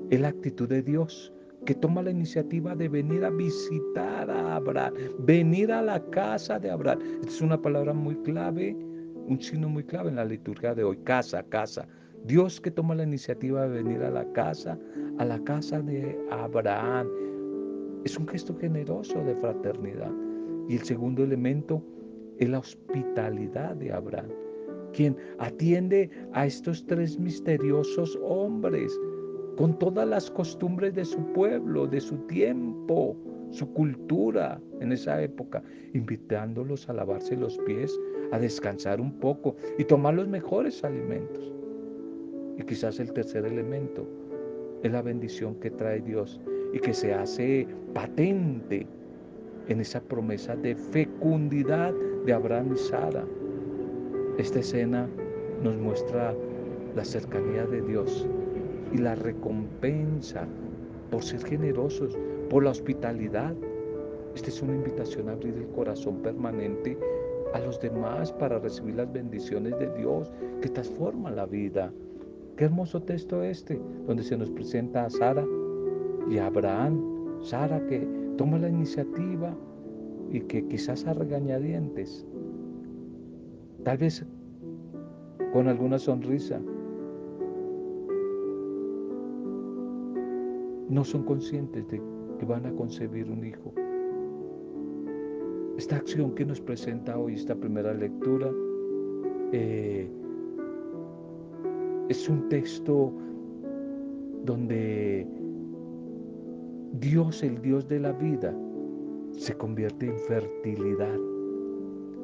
es 0.10 0.20
la 0.20 0.30
actitud 0.30 0.68
de 0.68 0.82
Dios 0.82 1.34
que 1.66 1.76
toma 1.76 2.02
la 2.02 2.12
iniciativa 2.12 2.76
de 2.76 2.88
venir 2.90 3.24
a 3.24 3.30
visitar 3.30 4.30
a 4.30 4.56
Abraham, 4.56 4.94
venir 5.20 5.72
a 5.72 5.82
la 5.82 6.04
casa 6.10 6.60
de 6.60 6.70
Abraham. 6.70 7.00
Esta 7.22 7.28
es 7.28 7.42
una 7.42 7.62
palabra 7.62 7.94
muy 7.94 8.16
clave, 8.18 8.76
un 9.28 9.40
signo 9.42 9.70
muy 9.70 9.84
clave 9.84 10.10
en 10.10 10.16
la 10.16 10.26
liturgia 10.26 10.74
de 10.74 10.84
hoy, 10.84 10.98
casa, 11.04 11.44
casa. 11.44 11.88
Dios 12.26 12.60
que 12.60 12.72
toma 12.72 12.96
la 12.96 13.04
iniciativa 13.04 13.68
de 13.68 13.84
venir 13.84 14.02
a 14.04 14.10
la 14.10 14.30
casa, 14.34 14.78
a 15.18 15.26
la 15.26 15.40
casa 15.44 15.82
de 15.82 16.18
Abraham. 16.32 17.08
Es 18.04 18.18
un 18.18 18.28
gesto 18.28 18.56
generoso 18.58 19.24
de 19.24 19.36
fraternidad. 19.36 20.12
Y 20.68 20.76
el 20.76 20.84
segundo 20.84 21.24
elemento 21.24 21.84
es 22.40 22.50
la 22.50 22.60
hospitalidad 22.60 23.76
de 23.76 23.92
Abraham, 23.92 24.30
quien 24.94 25.16
atiende 25.40 26.10
a 26.34 26.46
estos 26.46 26.86
tres 26.86 27.20
misteriosos 27.20 28.18
hombres 28.24 28.98
con 29.60 29.78
todas 29.78 30.08
las 30.08 30.32
costumbres 30.32 30.96
de 30.96 31.04
su 31.04 31.22
pueblo, 31.34 31.86
de 31.86 32.00
su 32.00 32.16
tiempo, 32.28 33.18
su 33.50 33.68
cultura 33.74 34.58
en 34.80 34.94
esa 34.94 35.22
época, 35.22 35.62
invitándolos 35.94 36.88
a 36.88 36.94
lavarse 36.94 37.36
los 37.36 37.58
pies, 37.66 37.94
a 38.32 38.40
descansar 38.40 39.02
un 39.02 39.12
poco 39.20 39.58
y 39.78 39.84
tomar 39.84 40.14
los 40.14 40.30
mejores 40.30 40.82
alimentos. 40.86 41.54
Y 42.58 42.64
quizás 42.64 43.02
el 43.02 43.12
tercer 43.12 43.46
elemento 43.46 44.08
es 44.82 44.94
la 44.94 45.02
bendición 45.02 45.56
que 45.56 45.72
trae 45.72 46.00
Dios 46.00 46.40
y 46.72 46.80
que 46.80 46.94
se 46.94 47.14
hace 47.14 47.68
patente 47.94 48.88
en 49.68 49.82
esa 49.82 50.00
promesa 50.00 50.56
de 50.56 50.74
fecundidad 50.74 51.94
de 52.26 52.32
Abraham 52.32 52.76
y 52.76 52.78
Sara. 52.78 53.26
Esta 54.38 54.60
escena 54.60 55.10
nos 55.62 55.76
muestra 55.76 56.34
la 56.96 57.04
cercanía 57.04 57.66
de 57.66 57.82
Dios 57.82 58.26
y 58.94 58.98
la 58.98 59.16
recompensa 59.16 60.48
por 61.12 61.24
ser 61.24 61.44
generosos, 61.44 62.18
por 62.50 62.64
la 62.64 62.72
hospitalidad. 62.72 63.56
Esta 64.36 64.50
es 64.50 64.62
una 64.62 64.76
invitación 64.76 65.30
a 65.30 65.34
abrir 65.34 65.56
el 65.56 65.68
corazón 65.70 66.18
permanente 66.22 66.98
a 67.54 67.60
los 67.60 67.80
demás 67.80 68.32
para 68.32 68.60
recibir 68.60 68.96
las 68.96 69.12
bendiciones 69.12 69.78
de 69.80 69.90
Dios 69.98 70.32
que 70.62 70.70
transforman 70.70 71.36
la 71.36 71.46
vida. 71.46 71.92
Qué 72.58 72.66
hermoso 72.66 73.02
texto 73.02 73.42
este, 73.42 73.80
donde 74.06 74.24
se 74.24 74.38
nos 74.38 74.50
presenta 74.52 75.06
a 75.06 75.10
Sara 75.10 75.46
y 76.30 76.38
a 76.38 76.48
Abraham. 76.48 77.02
Sara 77.42 77.86
que 77.88 78.08
toma 78.38 78.60
la 78.60 78.70
iniciativa 78.70 79.56
y 80.32 80.42
que 80.42 80.68
quizás 80.68 81.06
a 81.08 81.14
regañadientes, 81.14 82.26
tal 83.84 83.98
vez 83.98 84.26
con 85.54 85.68
alguna 85.68 85.98
sonrisa, 85.98 86.62
no 90.90 91.04
son 91.04 91.24
conscientes 91.24 91.88
de 91.88 92.02
que 92.40 92.46
van 92.46 92.66
a 92.66 92.72
concebir 92.74 93.30
un 93.30 93.46
hijo. 93.46 93.74
Esta 95.78 95.98
acción 95.98 96.34
que 96.36 96.46
nos 96.46 96.60
presenta 96.60 97.18
hoy 97.18 97.36
esta 97.36 97.56
primera 97.56 97.94
lectura 97.94 98.52
eh, 99.54 100.10
es 102.10 102.28
un 102.28 102.50
texto 102.50 103.14
donde 104.44 105.28
Dios, 107.00 107.44
el 107.44 107.62
Dios 107.62 107.88
de 107.88 108.00
la 108.00 108.12
vida, 108.14 108.54
se 109.32 109.54
convierte 109.54 110.08
en 110.08 110.18
fertilidad 110.20 111.20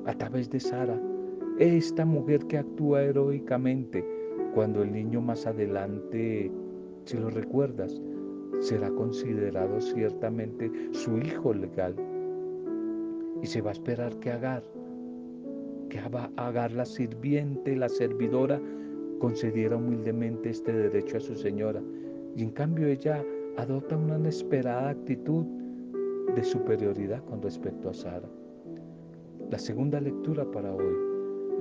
a 0.05 0.13
través 0.13 0.49
de 0.49 0.59
Sara, 0.59 0.99
esta 1.59 2.03
mujer 2.03 2.45
que 2.47 2.57
actúa 2.57 3.03
heroicamente 3.03 4.03
cuando 4.53 4.83
el 4.83 4.91
niño 4.91 5.21
más 5.21 5.45
adelante, 5.45 6.51
si 7.05 7.17
lo 7.17 7.29
recuerdas, 7.29 8.01
será 8.59 8.89
considerado 8.91 9.79
ciertamente 9.81 10.71
su 10.91 11.17
hijo 11.17 11.53
legal. 11.53 11.95
Y 13.41 13.47
se 13.47 13.61
va 13.61 13.69
a 13.69 13.73
esperar 13.73 14.15
que 14.19 14.31
Agar, 14.31 14.63
que 15.89 15.99
Agar 16.37 16.71
la 16.71 16.85
sirviente, 16.85 17.75
la 17.75 17.89
servidora, 17.89 18.61
concediera 19.19 19.77
humildemente 19.77 20.49
este 20.49 20.73
derecho 20.73 21.17
a 21.17 21.21
su 21.21 21.35
señora. 21.35 21.81
Y 22.35 22.43
en 22.43 22.51
cambio 22.51 22.87
ella 22.87 23.23
adopta 23.57 23.97
una 23.97 24.17
inesperada 24.17 24.89
actitud 24.89 25.45
de 26.35 26.43
superioridad 26.43 27.23
con 27.25 27.41
respecto 27.41 27.89
a 27.89 27.93
Sara. 27.93 28.27
La 29.51 29.59
segunda 29.59 30.01
lectura 30.01 30.43
para 30.51 30.73
hoy 30.73 30.95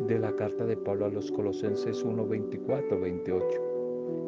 de 0.08 0.18
la 0.18 0.34
carta 0.34 0.64
de 0.64 0.76
Pablo 0.76 1.06
a 1.06 1.10
los 1.10 1.30
Colosenses 1.30 2.02
1, 2.02 2.26
24, 2.26 3.00
28. 3.00 3.63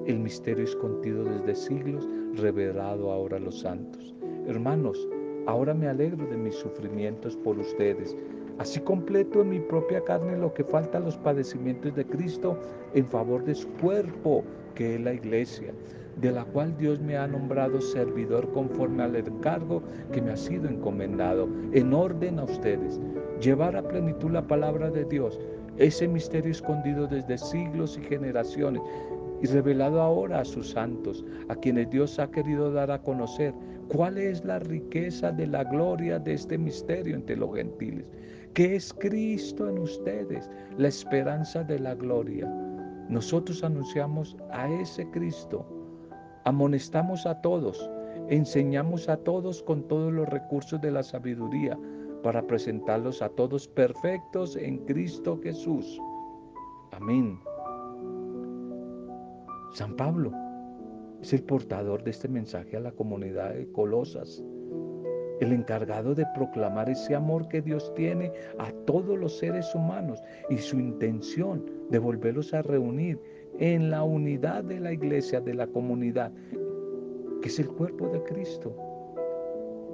El 0.07 0.21
misterio 0.21 0.65
escondido 0.65 1.25
desde 1.25 1.55
siglos, 1.55 2.09
revelado 2.35 3.11
ahora 3.11 3.37
a 3.37 3.41
los 3.41 3.61
santos. 3.61 4.15
Hermanos, 4.47 5.09
ahora 5.47 5.75
me 5.75 5.89
alegro 5.89 6.27
de 6.27 6.37
mis 6.37 6.55
sufrimientos 6.55 7.37
por 7.37 7.59
ustedes. 7.59 8.17
Así 8.59 8.81
completo 8.81 9.43
en 9.43 9.51
mi 9.51 9.61
propia 9.61 10.03
carne 10.03 10.39
lo 10.39 10.55
que 10.55 10.65
falta 10.65 10.99
a 10.99 11.03
los 11.03 11.17
padecimientos 11.19 11.95
de 11.95 12.07
Cristo 12.07 12.59
en 12.95 13.07
favor 13.07 13.45
de 13.45 13.55
su 13.55 13.69
cuerpo, 13.75 14.45
que 14.75 14.95
es 14.95 15.01
la 15.01 15.13
iglesia 15.13 15.75
de 16.21 16.33
la 16.33 16.45
cual 16.45 16.77
Dios 16.79 17.01
me 17.01 17.17
ha 17.17 17.27
nombrado 17.27 17.81
servidor 17.81 18.51
conforme 18.53 19.03
al 19.03 19.17
encargo 19.17 19.83
que 20.13 20.23
me 20.23 20.33
ha 20.33 20.37
sido 20.37 20.69
encomendado, 20.69 21.49
en 21.73 21.93
orden 21.93 22.39
a 22.39 22.45
ustedes, 22.45 22.99
llevar 23.41 23.77
a 23.77 23.87
plenitud 23.87 24.31
la 24.31 24.47
palabra 24.47 24.91
de 24.91 25.05
Dios, 25.05 25.39
ese 25.77 26.09
misterio 26.09 26.51
escondido 26.51 27.07
desde 27.07 27.37
siglos 27.37 27.99
y 27.99 28.05
generaciones 28.05 28.83
y 29.43 29.47
revelado 29.47 30.01
ahora 30.01 30.41
a 30.41 30.45
sus 30.45 30.71
santos, 30.71 31.25
a 31.49 31.57
quienes 31.57 31.91
Dios 31.91 32.19
ha 32.19 32.31
querido 32.31 32.73
dar 32.73 32.91
a 32.91 33.03
conocer 33.03 33.55
cuál 33.89 34.19
es 34.19 34.45
la 34.45 34.59
riqueza 34.59 35.33
de 35.33 35.47
la 35.47 35.65
gloria 35.65 36.19
de 36.19 36.35
este 36.35 36.59
misterio 36.59 37.15
entre 37.17 37.37
los 37.37 37.55
gentiles, 37.55 38.07
que 38.55 38.77
es 38.77 38.93
Cristo 38.93 39.69
en 39.69 39.79
ustedes, 39.79 40.51
la 40.79 40.89
esperanza 40.89 41.63
de 41.65 41.79
la 41.79 41.95
gloria. 41.95 42.47
Nosotros 43.09 43.63
anunciamos 43.63 44.37
a 44.51 44.69
ese 44.69 45.09
Cristo 45.11 45.67
Amonestamos 46.47 47.27
a 47.27 47.41
todos, 47.41 47.91
enseñamos 48.29 49.09
a 49.09 49.17
todos 49.17 49.65
con 49.65 49.83
todos 49.89 50.13
los 50.13 50.29
recursos 50.29 50.81
de 50.81 50.93
la 50.93 51.03
sabiduría 51.03 51.77
para 52.23 52.47
presentarlos 52.47 53.21
a 53.21 53.29
todos 53.31 53.67
perfectos 53.67 54.55
en 54.55 54.79
Cristo 54.87 55.41
Jesús. 55.43 56.01
Amén. 56.93 57.37
San 59.77 59.95
Pablo 59.95 60.33
es 61.21 61.35
el 61.35 61.43
portador 61.43 62.03
de 62.03 62.11
este 62.11 62.29
mensaje 62.29 62.79
a 62.79 62.81
la 62.81 62.93
comunidad 62.93 63.53
de 63.53 63.71
Colosas, 63.73 64.43
el 65.39 65.53
encargado 65.53 66.15
de 66.15 66.25
proclamar 66.35 66.89
ese 66.89 67.15
amor 67.15 67.47
que 67.49 67.61
Dios 67.61 67.93
tiene 67.95 68.33
a 68.57 68.73
todos 68.87 69.19
los 69.19 69.37
seres 69.37 69.75
humanos 69.75 70.19
y 70.49 70.57
su 70.57 70.81
intención 70.81 71.63
de 71.91 71.99
volverlos 71.99 72.55
a 72.55 72.63
reunir 72.63 73.21
en 73.59 73.91
la 73.91 74.03
unidad 74.03 74.65
de 74.65 74.81
la 74.81 74.95
iglesia, 74.95 75.43
de 75.43 75.53
la 75.53 75.67
comunidad, 75.67 76.33
que 77.43 77.49
es 77.49 77.59
el 77.59 77.69
cuerpo 77.69 78.09
de 78.09 78.23
Cristo. 78.23 78.75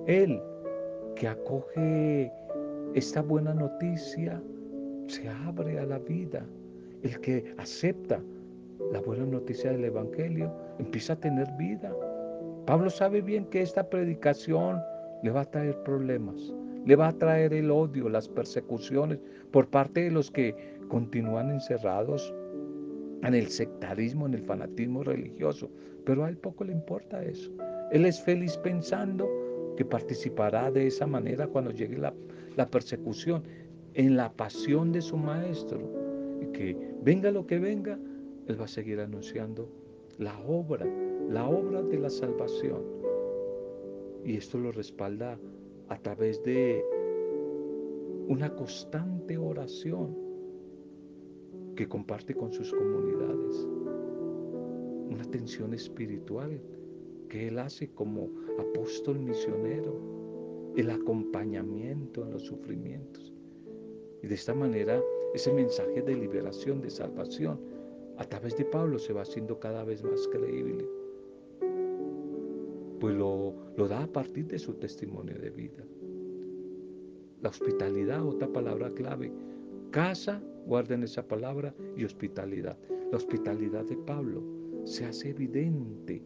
Él 0.06 0.40
que 1.16 1.26
acoge 1.26 2.30
esta 2.94 3.20
buena 3.20 3.52
noticia, 3.52 4.40
se 5.08 5.28
abre 5.28 5.80
a 5.80 5.86
la 5.86 5.98
vida. 5.98 6.46
El 7.02 7.18
que 7.18 7.52
acepta 7.58 8.22
la 8.92 9.00
buena 9.00 9.24
noticia 9.24 9.72
del 9.72 9.86
Evangelio, 9.86 10.52
empieza 10.78 11.14
a 11.14 11.20
tener 11.20 11.50
vida. 11.58 11.90
Pablo 12.66 12.90
sabe 12.90 13.22
bien 13.22 13.46
que 13.46 13.62
esta 13.62 13.88
predicación 13.88 14.78
le 15.22 15.30
va 15.30 15.40
a 15.40 15.50
traer 15.50 15.82
problemas, 15.82 16.52
le 16.84 16.94
va 16.94 17.08
a 17.08 17.12
traer 17.12 17.54
el 17.54 17.70
odio, 17.70 18.10
las 18.10 18.28
persecuciones 18.28 19.18
por 19.50 19.68
parte 19.68 20.02
de 20.02 20.10
los 20.10 20.30
que 20.30 20.54
continúan 20.88 21.50
encerrados 21.50 22.34
en 23.22 23.34
el 23.34 23.48
sectarismo, 23.48 24.26
en 24.26 24.34
el 24.34 24.42
fanatismo 24.42 25.02
religioso, 25.02 25.70
pero 26.04 26.24
a 26.24 26.28
él 26.28 26.36
poco 26.36 26.64
le 26.64 26.72
importa 26.72 27.24
eso. 27.24 27.50
Él 27.92 28.04
es 28.04 28.20
feliz 28.20 28.58
pensando 28.58 29.28
que 29.76 29.86
participará 29.86 30.70
de 30.70 30.86
esa 30.86 31.06
manera 31.06 31.46
cuando 31.46 31.70
llegue 31.70 31.96
la, 31.96 32.12
la 32.56 32.68
persecución, 32.68 33.42
en 33.94 34.16
la 34.16 34.32
pasión 34.32 34.92
de 34.92 35.00
su 35.00 35.16
maestro, 35.16 35.80
y 36.42 36.46
que 36.52 36.76
venga 37.02 37.30
lo 37.30 37.46
que 37.46 37.58
venga, 37.58 37.98
él 38.46 38.60
va 38.60 38.64
a 38.64 38.68
seguir 38.68 39.00
anunciando 39.00 39.68
la 40.18 40.38
obra, 40.40 40.86
la 41.28 41.48
obra 41.48 41.82
de 41.82 41.98
la 41.98 42.10
salvación. 42.10 42.82
Y 44.24 44.36
esto 44.36 44.58
lo 44.58 44.72
respalda 44.72 45.38
a 45.88 45.98
través 45.98 46.42
de 46.42 46.84
una 48.28 48.54
constante 48.54 49.36
oración 49.36 50.16
que 51.76 51.88
comparte 51.88 52.34
con 52.34 52.52
sus 52.52 52.72
comunidades. 52.72 53.66
Una 55.10 55.24
tensión 55.30 55.74
espiritual 55.74 56.60
que 57.28 57.48
él 57.48 57.58
hace 57.58 57.90
como 57.90 58.30
apóstol 58.58 59.18
misionero, 59.18 60.72
el 60.76 60.90
acompañamiento 60.90 62.24
en 62.24 62.30
los 62.32 62.44
sufrimientos. 62.44 63.32
Y 64.22 64.26
de 64.26 64.34
esta 64.34 64.54
manera 64.54 65.02
ese 65.34 65.52
mensaje 65.52 66.02
de 66.02 66.14
liberación, 66.14 66.80
de 66.80 66.90
salvación, 66.90 67.58
a 68.18 68.24
través 68.24 68.56
de 68.56 68.64
Pablo 68.64 68.98
se 68.98 69.12
va 69.12 69.22
haciendo 69.22 69.58
cada 69.58 69.84
vez 69.84 70.02
más 70.02 70.28
creíble. 70.28 70.88
Pues 73.00 73.16
lo, 73.16 73.54
lo 73.76 73.88
da 73.88 74.04
a 74.04 74.06
partir 74.06 74.46
de 74.46 74.58
su 74.58 74.74
testimonio 74.74 75.38
de 75.38 75.50
vida. 75.50 75.84
La 77.40 77.48
hospitalidad, 77.48 78.24
otra 78.24 78.46
palabra 78.48 78.90
clave, 78.90 79.32
casa 79.90 80.40
Guarden 80.66 81.02
esa 81.02 81.26
palabra 81.26 81.74
y 81.96 82.04
hospitalidad. 82.04 82.78
La 83.10 83.16
hospitalidad 83.16 83.84
de 83.84 83.96
Pablo 83.96 84.42
se 84.84 85.04
hace 85.04 85.30
evidente 85.30 86.22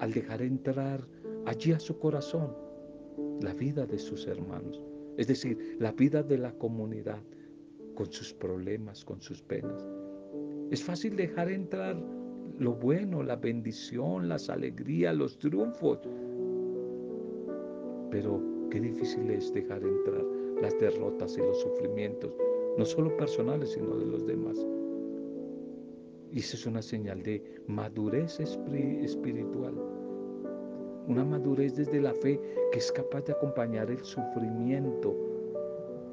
al 0.00 0.12
dejar 0.12 0.42
entrar 0.42 1.06
allí 1.46 1.72
a 1.72 1.80
su 1.80 1.98
corazón 1.98 2.54
la 3.40 3.54
vida 3.54 3.86
de 3.86 3.98
sus 3.98 4.26
hermanos, 4.26 4.82
es 5.16 5.26
decir, 5.26 5.76
la 5.78 5.92
vida 5.92 6.22
de 6.22 6.38
la 6.38 6.52
comunidad 6.52 7.22
con 7.94 8.12
sus 8.12 8.32
problemas, 8.32 9.04
con 9.04 9.20
sus 9.20 9.42
penas. 9.42 9.86
Es 10.70 10.82
fácil 10.82 11.16
dejar 11.16 11.50
entrar 11.50 11.96
lo 12.58 12.74
bueno, 12.74 13.22
la 13.22 13.36
bendición, 13.36 14.28
las 14.28 14.50
alegrías, 14.50 15.16
los 15.16 15.38
triunfos, 15.38 16.00
pero 18.10 18.42
qué 18.70 18.80
difícil 18.80 19.30
es 19.30 19.52
dejar 19.52 19.82
entrar 19.82 20.24
las 20.60 20.78
derrotas 20.78 21.36
y 21.38 21.40
los 21.40 21.60
sufrimientos 21.60 22.32
no 22.78 22.84
solo 22.84 23.16
personales, 23.16 23.72
sino 23.72 23.96
de 23.96 24.06
los 24.06 24.26
demás. 24.26 24.64
Y 26.30 26.38
eso 26.38 26.56
es 26.56 26.66
una 26.66 26.80
señal 26.80 27.22
de 27.22 27.42
madurez 27.66 28.38
espiritual, 28.38 29.74
una 31.08 31.24
madurez 31.24 31.74
desde 31.74 32.00
la 32.00 32.14
fe 32.14 32.40
que 32.70 32.78
es 32.78 32.92
capaz 32.92 33.24
de 33.24 33.32
acompañar 33.32 33.90
el 33.90 34.04
sufrimiento 34.04 35.16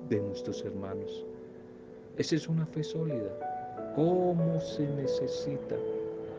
de 0.09 0.21
nuestros 0.21 0.63
hermanos. 0.65 1.25
Esa 2.17 2.35
es 2.35 2.47
una 2.47 2.65
fe 2.65 2.83
sólida. 2.83 3.44
¿Cómo 3.95 4.59
se 4.59 4.87
necesita 4.89 5.75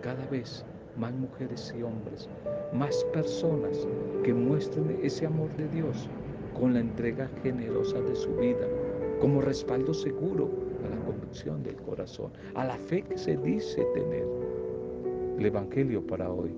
cada 0.02 0.26
vez 0.26 0.62
más 0.98 1.14
mujeres 1.14 1.74
y 1.78 1.82
hombres, 1.82 2.28
más 2.74 3.02
personas 3.14 3.88
que 4.24 4.34
muestren 4.34 4.98
ese 5.02 5.24
amor 5.24 5.48
de 5.56 5.66
Dios 5.68 6.08
con 6.58 6.74
la 6.74 6.80
entrega 6.80 7.30
generosa 7.42 8.00
de 8.02 8.14
su 8.14 8.34
vida, 8.36 8.66
como 9.20 9.40
respaldo 9.40 9.94
seguro 9.94 10.50
a 10.84 10.94
la 10.94 11.04
convicción 11.06 11.62
del 11.62 11.76
corazón, 11.76 12.30
a 12.54 12.64
la 12.66 12.76
fe 12.76 13.02
que 13.02 13.16
se 13.16 13.38
dice 13.38 13.86
tener. 13.94 14.26
El 15.38 15.46
Evangelio 15.46 16.06
para 16.06 16.30
hoy. 16.30 16.54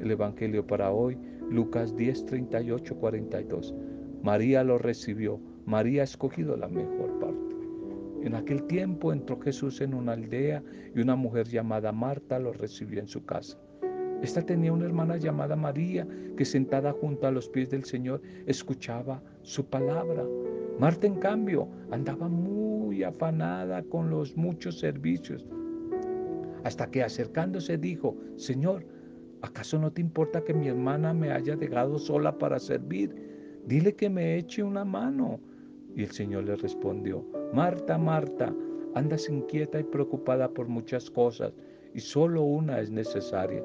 El 0.00 0.10
Evangelio 0.10 0.66
para 0.66 0.90
hoy, 0.90 1.16
Lucas 1.48 1.94
10, 1.94 2.26
38, 2.26 2.96
42. 2.96 3.74
María 4.22 4.64
lo 4.64 4.78
recibió. 4.78 5.38
María 5.64 6.02
ha 6.02 6.04
escogido 6.04 6.56
la 6.56 6.68
mejor 6.68 7.20
parte. 7.20 7.43
En 8.24 8.34
aquel 8.34 8.62
tiempo 8.62 9.12
entró 9.12 9.38
Jesús 9.38 9.82
en 9.82 9.92
una 9.92 10.12
aldea 10.12 10.62
y 10.94 11.00
una 11.00 11.14
mujer 11.14 11.46
llamada 11.46 11.92
Marta 11.92 12.38
lo 12.38 12.54
recibió 12.54 12.98
en 13.00 13.06
su 13.06 13.26
casa. 13.26 13.58
Esta 14.22 14.40
tenía 14.40 14.72
una 14.72 14.86
hermana 14.86 15.18
llamada 15.18 15.56
María 15.56 16.08
que 16.34 16.46
sentada 16.46 16.92
junto 16.92 17.26
a 17.26 17.30
los 17.30 17.50
pies 17.50 17.68
del 17.68 17.84
Señor 17.84 18.22
escuchaba 18.46 19.22
su 19.42 19.66
palabra. 19.66 20.24
Marta, 20.78 21.06
en 21.06 21.16
cambio, 21.16 21.68
andaba 21.90 22.26
muy 22.26 23.02
afanada 23.02 23.82
con 23.82 24.08
los 24.08 24.34
muchos 24.38 24.78
servicios, 24.78 25.46
hasta 26.64 26.90
que 26.90 27.02
acercándose 27.02 27.76
dijo, 27.76 28.16
Señor, 28.36 28.86
¿acaso 29.42 29.78
no 29.78 29.92
te 29.92 30.00
importa 30.00 30.42
que 30.42 30.54
mi 30.54 30.68
hermana 30.68 31.12
me 31.12 31.30
haya 31.30 31.56
dejado 31.56 31.98
sola 31.98 32.38
para 32.38 32.58
servir? 32.58 33.14
Dile 33.66 33.94
que 33.94 34.08
me 34.08 34.38
eche 34.38 34.62
una 34.62 34.86
mano. 34.86 35.40
Y 35.94 36.02
el 36.02 36.10
Señor 36.10 36.44
le 36.44 36.56
respondió, 36.56 37.24
Marta, 37.54 37.96
Marta, 37.96 38.52
Andas 38.94 39.28
inquieta 39.28 39.78
y 39.78 39.84
preocupada 39.84 40.48
por 40.48 40.66
muchas 40.66 41.08
cosas 41.08 41.52
y 41.94 42.00
solo 42.00 42.42
una 42.42 42.80
es 42.80 42.90
necesaria. 42.90 43.64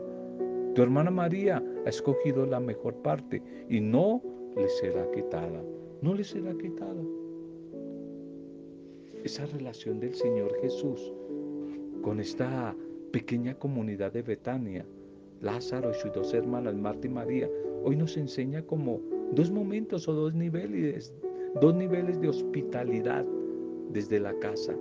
Tu 0.75 0.83
hermana 0.83 1.09
María 1.09 1.63
ha 1.87 1.89
escogido 1.89 2.45
la 2.45 2.59
mejor 2.59 2.93
parte 3.01 3.41
y 3.67 3.79
no 3.79 4.21
le 4.55 4.69
será 4.69 5.09
quitada. 5.09 5.63
No 6.03 6.13
le 6.13 6.23
será 6.23 6.53
quitada. 6.55 7.01
Esa 9.23 9.47
relación 9.47 9.99
del 9.99 10.13
Señor 10.13 10.55
Jesús 10.61 11.11
con 12.03 12.19
esta 12.19 12.75
pequeña 13.11 13.55
comunidad 13.55 14.13
de 14.13 14.21
Betania, 14.21 14.85
Lázaro 15.41 15.89
y 15.89 15.95
sus 15.95 16.13
dos 16.13 16.31
hermanas, 16.35 16.75
Marta 16.75 17.07
y 17.07 17.09
María, 17.09 17.49
hoy 17.83 17.95
nos 17.95 18.17
enseña 18.17 18.61
como 18.61 19.01
dos 19.31 19.49
momentos 19.49 20.07
o 20.07 20.13
dos 20.13 20.35
niveles, 20.35 21.11
dos 21.59 21.73
niveles 21.73 22.21
de 22.21 22.29
hospitalidad 22.29 23.25
desde 23.89 24.19
la 24.19 24.33
casa. 24.39 24.73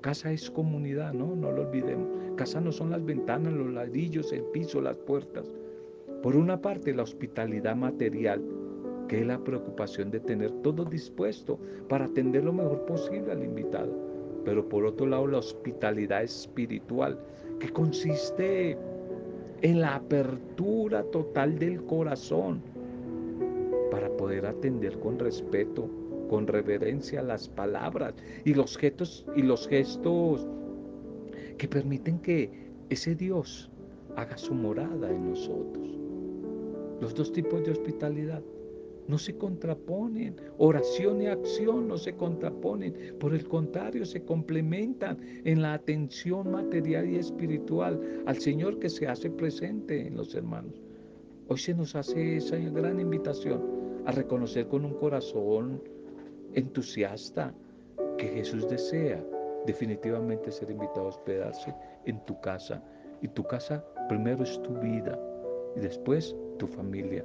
Casa 0.00 0.30
es 0.30 0.50
comunidad, 0.50 1.12
¿no? 1.12 1.34
No 1.34 1.50
lo 1.50 1.62
olvidemos. 1.62 2.08
Casa 2.36 2.60
no 2.60 2.70
son 2.70 2.90
las 2.90 3.04
ventanas, 3.04 3.52
los 3.52 3.72
ladrillos, 3.72 4.32
el 4.32 4.44
piso, 4.44 4.80
las 4.80 4.96
puertas. 4.96 5.50
Por 6.22 6.36
una 6.36 6.60
parte, 6.60 6.94
la 6.94 7.02
hospitalidad 7.02 7.74
material, 7.74 8.40
que 9.08 9.20
es 9.20 9.26
la 9.26 9.42
preocupación 9.42 10.10
de 10.10 10.20
tener 10.20 10.50
todo 10.62 10.84
dispuesto 10.84 11.58
para 11.88 12.04
atender 12.04 12.44
lo 12.44 12.52
mejor 12.52 12.84
posible 12.84 13.32
al 13.32 13.42
invitado. 13.42 13.92
Pero 14.44 14.68
por 14.68 14.84
otro 14.84 15.06
lado, 15.06 15.26
la 15.26 15.38
hospitalidad 15.38 16.22
espiritual, 16.22 17.18
que 17.58 17.70
consiste 17.70 18.76
en 19.62 19.80
la 19.80 19.96
apertura 19.96 21.02
total 21.04 21.58
del 21.58 21.82
corazón 21.84 22.62
para 23.90 24.08
poder 24.10 24.46
atender 24.46 24.98
con 25.00 25.18
respeto, 25.18 25.88
con 26.28 26.46
reverencia 26.46 27.22
las 27.22 27.48
palabras 27.48 28.14
y 28.44 28.54
los 28.54 28.76
gestos 28.76 29.26
y 29.34 29.42
los 29.42 29.66
gestos 29.68 30.46
que 31.56 31.68
permiten 31.68 32.18
que 32.20 32.50
ese 32.88 33.14
Dios 33.14 33.70
haga 34.16 34.38
su 34.38 34.54
morada 34.54 35.10
en 35.10 35.30
nosotros. 35.30 35.98
Los 37.00 37.14
dos 37.14 37.32
tipos 37.32 37.64
de 37.64 37.72
hospitalidad 37.72 38.42
no 39.08 39.18
se 39.18 39.36
contraponen. 39.36 40.36
Oración 40.58 41.22
y 41.22 41.26
acción 41.26 41.88
no 41.88 41.96
se 41.96 42.14
contraponen. 42.14 43.16
Por 43.18 43.34
el 43.34 43.48
contrario, 43.48 44.04
se 44.04 44.22
complementan 44.22 45.18
en 45.44 45.62
la 45.62 45.74
atención 45.74 46.50
material 46.50 47.08
y 47.08 47.16
espiritual 47.16 48.22
al 48.26 48.36
Señor 48.38 48.78
que 48.78 48.90
se 48.90 49.08
hace 49.08 49.30
presente 49.30 50.06
en 50.06 50.16
los 50.16 50.34
hermanos. 50.34 50.80
Hoy 51.48 51.58
se 51.58 51.74
nos 51.74 51.96
hace 51.96 52.36
esa 52.36 52.56
gran 52.58 53.00
invitación 53.00 53.62
a 54.04 54.12
reconocer 54.12 54.68
con 54.68 54.84
un 54.84 54.94
corazón 54.94 55.82
entusiasta 56.54 57.52
que 58.16 58.28
Jesús 58.28 58.68
desea 58.68 59.24
definitivamente 59.66 60.50
ser 60.50 60.70
invitado 60.70 61.06
a 61.06 61.08
hospedarse 61.08 61.74
en 62.06 62.24
tu 62.26 62.40
casa. 62.40 62.82
Y 63.20 63.28
tu 63.28 63.44
casa 63.44 63.84
primero 64.08 64.42
es 64.44 64.60
tu 64.62 64.74
vida 64.78 65.18
y 65.76 65.80
después 65.80 66.34
tu 66.58 66.66
familia, 66.66 67.24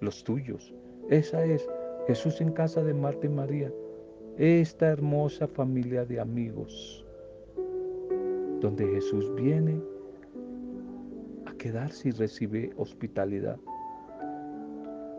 los 0.00 0.22
tuyos. 0.24 0.72
Esa 1.08 1.44
es 1.44 1.68
Jesús 2.06 2.40
en 2.40 2.52
casa 2.52 2.82
de 2.82 2.94
Marta 2.94 3.26
y 3.26 3.30
María, 3.30 3.72
esta 4.36 4.88
hermosa 4.88 5.46
familia 5.46 6.04
de 6.04 6.20
amigos, 6.20 7.04
donde 8.60 8.86
Jesús 8.86 9.34
viene 9.34 9.80
a 11.46 11.52
quedarse 11.54 12.08
y 12.08 12.12
recibe 12.12 12.70
hospitalidad. 12.76 13.58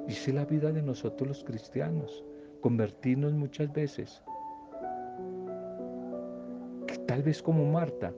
Y 0.07 0.11
es 0.11 0.27
la 0.33 0.45
vida 0.45 0.71
de 0.71 0.81
nosotros 0.81 1.27
los 1.27 1.43
cristianos, 1.43 2.23
convertirnos 2.62 3.34
muchas 3.34 3.74
veces, 3.74 4.21
que 6.88 6.97
tal 7.00 7.24
vez 7.24 7.41
como 7.41 7.65
Marta, 7.65 8.13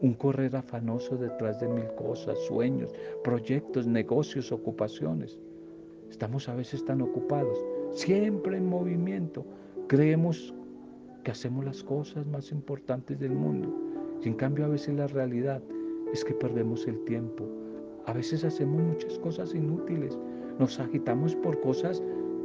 un 0.00 0.14
correr 0.14 0.54
afanoso 0.56 1.16
detrás 1.16 1.60
de 1.60 1.68
mil 1.68 1.86
cosas, 1.96 2.38
sueños, 2.46 2.92
proyectos, 3.22 3.86
negocios, 3.86 4.52
ocupaciones. 4.52 5.38
Estamos 6.10 6.48
a 6.48 6.54
veces 6.54 6.84
tan 6.84 7.00
ocupados, 7.02 7.58
siempre 7.92 8.56
en 8.56 8.68
movimiento. 8.68 9.44
Creemos 9.88 10.54
que 11.22 11.30
hacemos 11.30 11.64
las 11.64 11.82
cosas 11.82 12.26
más 12.26 12.52
importantes 12.52 13.18
del 13.18 13.32
mundo. 13.32 13.74
Y 14.22 14.28
en 14.28 14.34
cambio 14.34 14.66
a 14.66 14.68
veces 14.68 14.94
la 14.94 15.06
realidad 15.06 15.62
es 16.12 16.24
que 16.24 16.34
perdemos 16.34 16.86
el 16.86 17.02
tiempo. 17.04 17.44
A 18.06 18.12
veces 18.12 18.44
hacemos 18.44 18.82
muchas 18.82 19.18
cosas 19.18 19.54
inútiles. 19.54 20.18
Nos 20.58 20.78
agitamos 20.78 21.34
por 21.36 21.60
cosas 21.60 22.02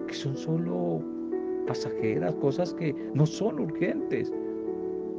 que 0.08 0.14
son 0.14 0.36
solo 0.38 1.04
pasajeras, 1.70 2.34
cosas 2.34 2.74
que 2.74 2.96
no 3.14 3.28
son 3.28 3.60
urgentes, 3.60 4.34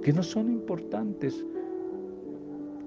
que 0.02 0.12
no 0.12 0.20
son 0.20 0.50
importantes. 0.50 1.46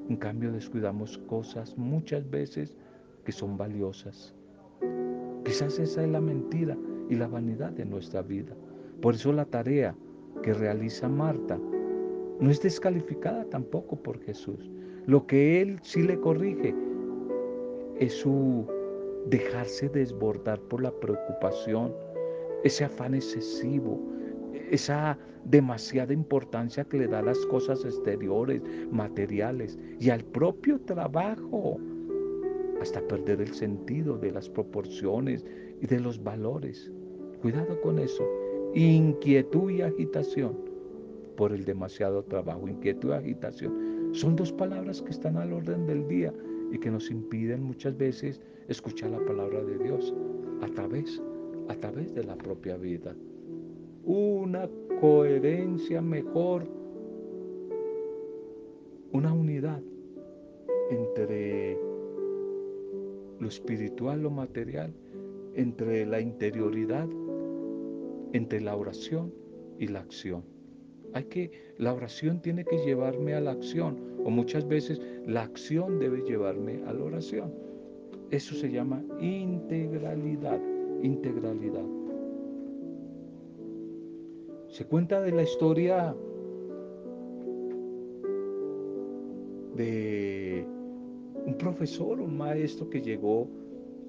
En 0.10 0.18
cambio 0.18 0.52
descuidamos 0.52 1.18
cosas 1.30 1.78
muchas 1.78 2.30
veces 2.30 2.76
que 3.24 3.32
son 3.32 3.56
valiosas. 3.56 4.36
Quizás 5.46 5.80
esa 5.80 6.04
es 6.04 6.10
la 6.10 6.20
mentira 6.20 6.78
y 7.10 7.16
la 7.16 7.28
vanidad 7.28 7.72
de 7.72 7.86
nuestra 7.86 8.22
vida. 8.22 8.54
Por 9.02 9.14
eso 9.16 9.32
la 9.32 9.46
tarea 9.46 9.96
que 10.42 10.54
realiza 10.54 11.08
Marta 11.08 11.58
no 12.42 12.52
es 12.52 12.62
descalificada 12.62 13.46
tampoco 13.46 13.96
por 13.96 14.20
Jesús. 14.24 14.70
Lo 15.06 15.26
que 15.26 15.62
Él 15.62 15.80
sí 15.84 16.04
le 16.04 16.20
corrige 16.20 16.76
es 17.98 18.12
su 18.12 18.68
dejarse 19.28 19.88
desbordar 19.88 20.60
por 20.64 20.84
la 20.84 20.92
preocupación, 20.92 21.94
ese 22.64 22.86
afán 22.86 23.16
excesivo, 23.16 24.00
esa 24.72 25.18
demasiada 25.46 26.14
importancia 26.14 26.84
que 26.86 26.98
le 26.98 27.08
da 27.08 27.20
a 27.20 27.24
las 27.24 27.38
cosas 27.48 27.84
exteriores, 27.84 28.62
materiales 28.92 29.78
y 30.00 30.10
al 30.10 30.24
propio 30.24 30.80
trabajo 30.82 31.80
hasta 32.82 33.02
perder 33.02 33.42
el 33.42 33.54
sentido 33.54 34.18
de 34.18 34.32
las 34.32 34.50
proporciones 34.50 35.46
y 35.82 35.88
de 35.88 36.00
los 36.00 36.22
valores. 36.22 36.92
Cuidado 37.42 37.80
con 37.82 38.00
eso. 38.00 38.28
Inquietud 38.74 39.70
y 39.72 39.82
agitación 39.82 40.58
por 41.36 41.52
el 41.52 41.66
demasiado 41.66 42.24
trabajo. 42.24 42.68
Inquietud 42.68 43.10
y 43.10 43.14
agitación. 43.14 44.10
Son 44.14 44.36
dos 44.36 44.52
palabras 44.52 45.02
que 45.02 45.12
están 45.12 45.38
al 45.38 45.54
orden 45.54 45.86
del 45.86 46.08
día 46.08 46.34
y 46.72 46.78
que 46.78 46.90
nos 46.92 47.10
impiden 47.10 47.64
muchas 47.64 47.98
veces 47.98 48.42
escuchar 48.68 49.12
la 49.12 49.26
palabra 49.26 49.64
de 49.64 49.78
Dios 49.78 50.14
a 50.62 50.68
través, 50.68 51.22
a 51.68 51.76
través 51.76 52.14
de 52.14 52.24
la 52.24 52.36
propia 52.36 52.78
vida. 52.78 53.16
Una 54.06 54.70
coherencia 55.00 56.02
mejor, 56.02 56.68
una 59.12 59.34
unidad 59.34 59.82
entre 60.90 61.78
lo 63.40 63.48
espiritual, 63.48 64.24
lo 64.24 64.32
material, 64.32 64.94
entre 65.56 66.06
la 66.06 66.20
interioridad, 66.20 67.08
entre 68.34 68.62
la 68.62 68.76
oración 68.76 69.34
y 69.78 69.88
la 69.88 70.00
acción. 70.00 70.44
Hay 71.14 71.26
que, 71.26 71.52
la 71.78 71.94
oración 71.94 72.42
tiene 72.42 72.66
que 72.66 72.78
llevarme 72.78 73.36
a 73.36 73.42
la 73.42 73.52
acción, 73.52 73.98
o 74.26 74.30
muchas 74.30 74.68
veces 74.68 75.00
la 75.28 75.44
acción 75.44 76.00
debe 76.00 76.22
llevarme 76.22 76.82
a 76.88 76.94
la 76.94 77.04
oración. 77.04 77.54
Eso 78.32 78.56
se 78.56 78.72
llama 78.72 79.04
integralidad, 79.20 80.60
integralidad. 81.04 81.86
Se 84.70 84.86
cuenta 84.86 85.22
de 85.22 85.32
la 85.32 85.44
historia 85.44 86.16
de 89.76 90.66
un 91.46 91.58
profesor, 91.58 92.20
un 92.20 92.38
maestro 92.38 92.90
que 92.90 93.02
llegó 93.02 93.48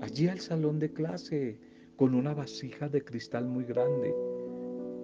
allí 0.01 0.29
al 0.29 0.41
salón 0.41 0.79
de 0.79 0.93
clase 0.93 1.59
con 1.97 2.15
una 2.15 2.33
vasija 2.33 2.89
de 2.89 3.05
cristal 3.05 3.47
muy 3.47 3.65
grande 3.65 4.15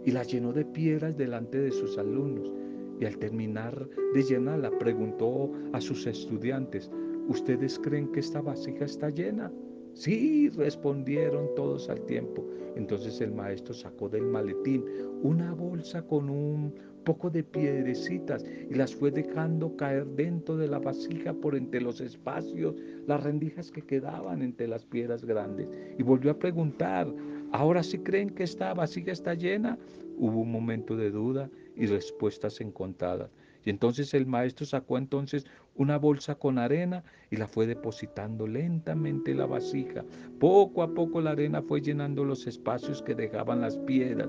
y 0.04 0.12
la 0.12 0.22
llenó 0.22 0.52
de 0.52 0.64
piedras 0.64 1.16
delante 1.16 1.58
de 1.58 1.72
sus 1.72 1.98
alumnos. 1.98 2.50
Y 2.98 3.06
al 3.06 3.16
terminar 3.16 3.88
de 4.14 4.22
llenarla 4.22 4.70
preguntó 4.78 5.50
a 5.72 5.80
sus 5.80 6.06
estudiantes, 6.06 6.90
¿ustedes 7.28 7.78
creen 7.78 8.12
que 8.12 8.20
esta 8.20 8.42
vasija 8.42 8.84
está 8.84 9.08
llena? 9.08 9.50
Sí, 9.94 10.48
respondieron 10.50 11.48
todos 11.56 11.88
al 11.88 12.00
tiempo. 12.06 12.46
Entonces 12.76 13.20
el 13.20 13.32
maestro 13.32 13.74
sacó 13.74 14.08
del 14.08 14.22
maletín 14.22 14.84
una 15.22 15.52
bolsa 15.52 16.02
con 16.02 16.30
un 16.30 16.72
poco 17.04 17.30
de 17.30 17.42
piedrecitas 17.42 18.44
y 18.70 18.74
las 18.74 18.94
fue 18.94 19.10
dejando 19.10 19.76
caer 19.76 20.06
dentro 20.06 20.56
de 20.56 20.68
la 20.68 20.78
vasija 20.78 21.32
por 21.32 21.56
entre 21.56 21.80
los 21.80 22.00
espacios, 22.00 22.74
las 23.06 23.22
rendijas 23.22 23.70
que 23.70 23.82
quedaban 23.82 24.42
entre 24.42 24.68
las 24.68 24.84
piedras 24.84 25.24
grandes. 25.24 25.68
Y 25.98 26.02
volvió 26.02 26.30
a 26.30 26.38
preguntar, 26.38 27.12
¿ahora 27.52 27.82
sí 27.82 27.98
creen 27.98 28.30
que 28.30 28.44
esta 28.44 28.72
vasija 28.74 29.12
está 29.12 29.34
llena? 29.34 29.78
Hubo 30.18 30.40
un 30.40 30.52
momento 30.52 30.96
de 30.96 31.10
duda 31.10 31.50
y 31.74 31.86
respuestas 31.86 32.60
encontradas. 32.60 33.30
Y 33.64 33.70
entonces 33.70 34.14
el 34.14 34.26
maestro 34.26 34.66
sacó 34.66 34.98
entonces 34.98 35.46
una 35.74 35.98
bolsa 35.98 36.34
con 36.34 36.58
arena 36.58 37.04
y 37.30 37.36
la 37.36 37.46
fue 37.46 37.66
depositando 37.66 38.46
lentamente 38.46 39.32
en 39.32 39.38
la 39.38 39.46
vasija. 39.46 40.04
Poco 40.38 40.82
a 40.82 40.94
poco 40.94 41.20
la 41.20 41.32
arena 41.32 41.62
fue 41.62 41.80
llenando 41.80 42.24
los 42.24 42.46
espacios 42.46 43.02
que 43.02 43.14
dejaban 43.14 43.60
las 43.60 43.76
piedras 43.78 44.28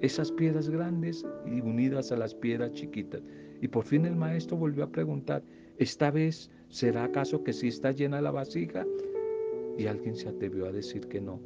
esas 0.00 0.32
piedras 0.32 0.68
grandes 0.68 1.26
y 1.46 1.60
unidas 1.60 2.10
a 2.12 2.16
las 2.16 2.34
piedras 2.34 2.72
chiquitas. 2.72 3.22
Y 3.60 3.68
por 3.68 3.84
fin 3.84 4.06
el 4.06 4.16
maestro 4.16 4.56
volvió 4.56 4.84
a 4.84 4.90
preguntar, 4.90 5.42
¿esta 5.78 6.10
vez 6.10 6.50
será 6.68 7.04
acaso 7.04 7.44
que 7.44 7.52
sí 7.52 7.68
está 7.68 7.92
llena 7.92 8.20
la 8.20 8.30
vasija? 8.30 8.86
Y 9.76 9.86
alguien 9.86 10.16
se 10.16 10.28
atrevió 10.28 10.66
a 10.66 10.72
decir 10.72 11.06
que 11.08 11.20
no. 11.20 11.40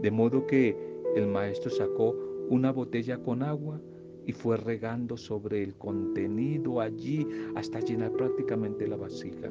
De 0.00 0.10
modo 0.10 0.46
que 0.46 0.76
el 1.16 1.26
maestro 1.26 1.70
sacó 1.70 2.16
una 2.48 2.72
botella 2.72 3.18
con 3.18 3.42
agua 3.42 3.80
y 4.26 4.32
fue 4.32 4.56
regando 4.56 5.16
sobre 5.16 5.62
el 5.62 5.74
contenido 5.74 6.80
allí 6.80 7.26
hasta 7.54 7.80
llenar 7.80 8.12
prácticamente 8.12 8.86
la 8.86 8.96
vasija. 8.96 9.50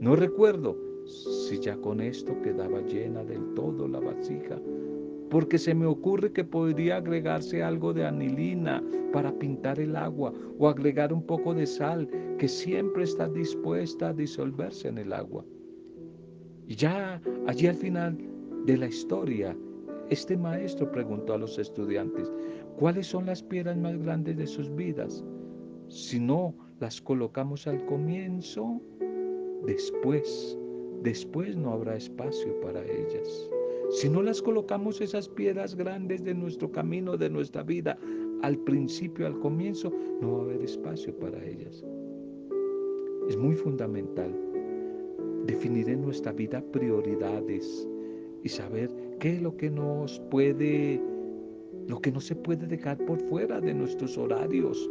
No 0.00 0.16
recuerdo 0.16 0.76
si 1.04 1.58
ya 1.60 1.76
con 1.76 2.00
esto 2.00 2.40
quedaba 2.42 2.80
llena 2.82 3.24
del 3.24 3.54
todo 3.54 3.86
la 3.88 4.00
vasija, 4.00 4.58
porque 5.30 5.58
se 5.58 5.74
me 5.74 5.86
ocurre 5.86 6.32
que 6.32 6.44
podría 6.44 6.96
agregarse 6.96 7.62
algo 7.62 7.92
de 7.92 8.04
anilina 8.04 8.82
para 9.12 9.32
pintar 9.32 9.78
el 9.78 9.94
agua 9.94 10.32
o 10.58 10.68
agregar 10.68 11.12
un 11.12 11.22
poco 11.22 11.54
de 11.54 11.66
sal 11.66 12.08
que 12.38 12.48
siempre 12.48 13.04
está 13.04 13.28
dispuesta 13.28 14.08
a 14.08 14.12
disolverse 14.12 14.88
en 14.88 14.98
el 14.98 15.12
agua. 15.12 15.44
Y 16.66 16.74
ya 16.74 17.20
allí 17.46 17.66
al 17.66 17.76
final 17.76 18.18
de 18.66 18.76
la 18.76 18.86
historia, 18.86 19.56
este 20.10 20.36
maestro 20.36 20.90
preguntó 20.90 21.34
a 21.34 21.38
los 21.38 21.58
estudiantes, 21.58 22.32
¿cuáles 22.80 23.06
son 23.06 23.26
las 23.26 23.42
piedras 23.42 23.76
más 23.76 23.96
grandes 23.98 24.38
de 24.38 24.46
sus 24.46 24.74
vidas? 24.74 25.22
Si 25.88 26.18
no 26.18 26.54
las 26.80 27.00
colocamos 27.02 27.66
al 27.66 27.84
comienzo, 27.84 28.80
después, 29.66 30.58
después 31.02 31.56
no 31.56 31.72
habrá 31.72 31.96
espacio 31.96 32.58
para 32.60 32.82
ellas. 32.82 33.50
Si 33.90 34.08
no 34.08 34.22
las 34.22 34.40
colocamos 34.40 35.02
esas 35.02 35.28
piedras 35.28 35.74
grandes 35.74 36.24
de 36.24 36.32
nuestro 36.32 36.72
camino, 36.72 37.18
de 37.18 37.28
nuestra 37.28 37.62
vida, 37.62 37.98
al 38.42 38.56
principio, 38.60 39.26
al 39.26 39.38
comienzo, 39.40 39.92
no 40.22 40.32
va 40.32 40.38
a 40.38 40.44
haber 40.44 40.62
espacio 40.62 41.14
para 41.18 41.44
ellas. 41.44 41.84
Es 43.28 43.36
muy 43.36 43.56
fundamental 43.56 44.34
definir 45.44 45.90
en 45.90 46.00
nuestra 46.00 46.32
vida 46.32 46.62
prioridades 46.72 47.86
y 48.42 48.48
saber 48.48 48.90
qué 49.18 49.34
es 49.34 49.42
lo 49.42 49.54
que 49.54 49.68
nos 49.68 50.18
puede, 50.30 51.02
lo 51.90 52.00
que 52.00 52.12
no 52.12 52.20
se 52.20 52.36
puede 52.36 52.66
dejar 52.68 52.96
por 53.04 53.20
fuera 53.28 53.60
de 53.60 53.74
nuestros 53.74 54.16
horarios, 54.16 54.88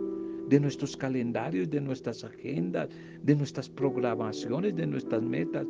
de 0.49 0.59
nuestros 0.59 0.97
calendarios, 0.97 1.69
de 1.69 1.79
nuestras 1.79 2.25
agendas, 2.25 2.89
de 3.23 3.35
nuestras 3.35 3.69
programaciones, 3.69 4.75
de 4.75 4.85
nuestras 4.85 5.23
metas. 5.23 5.65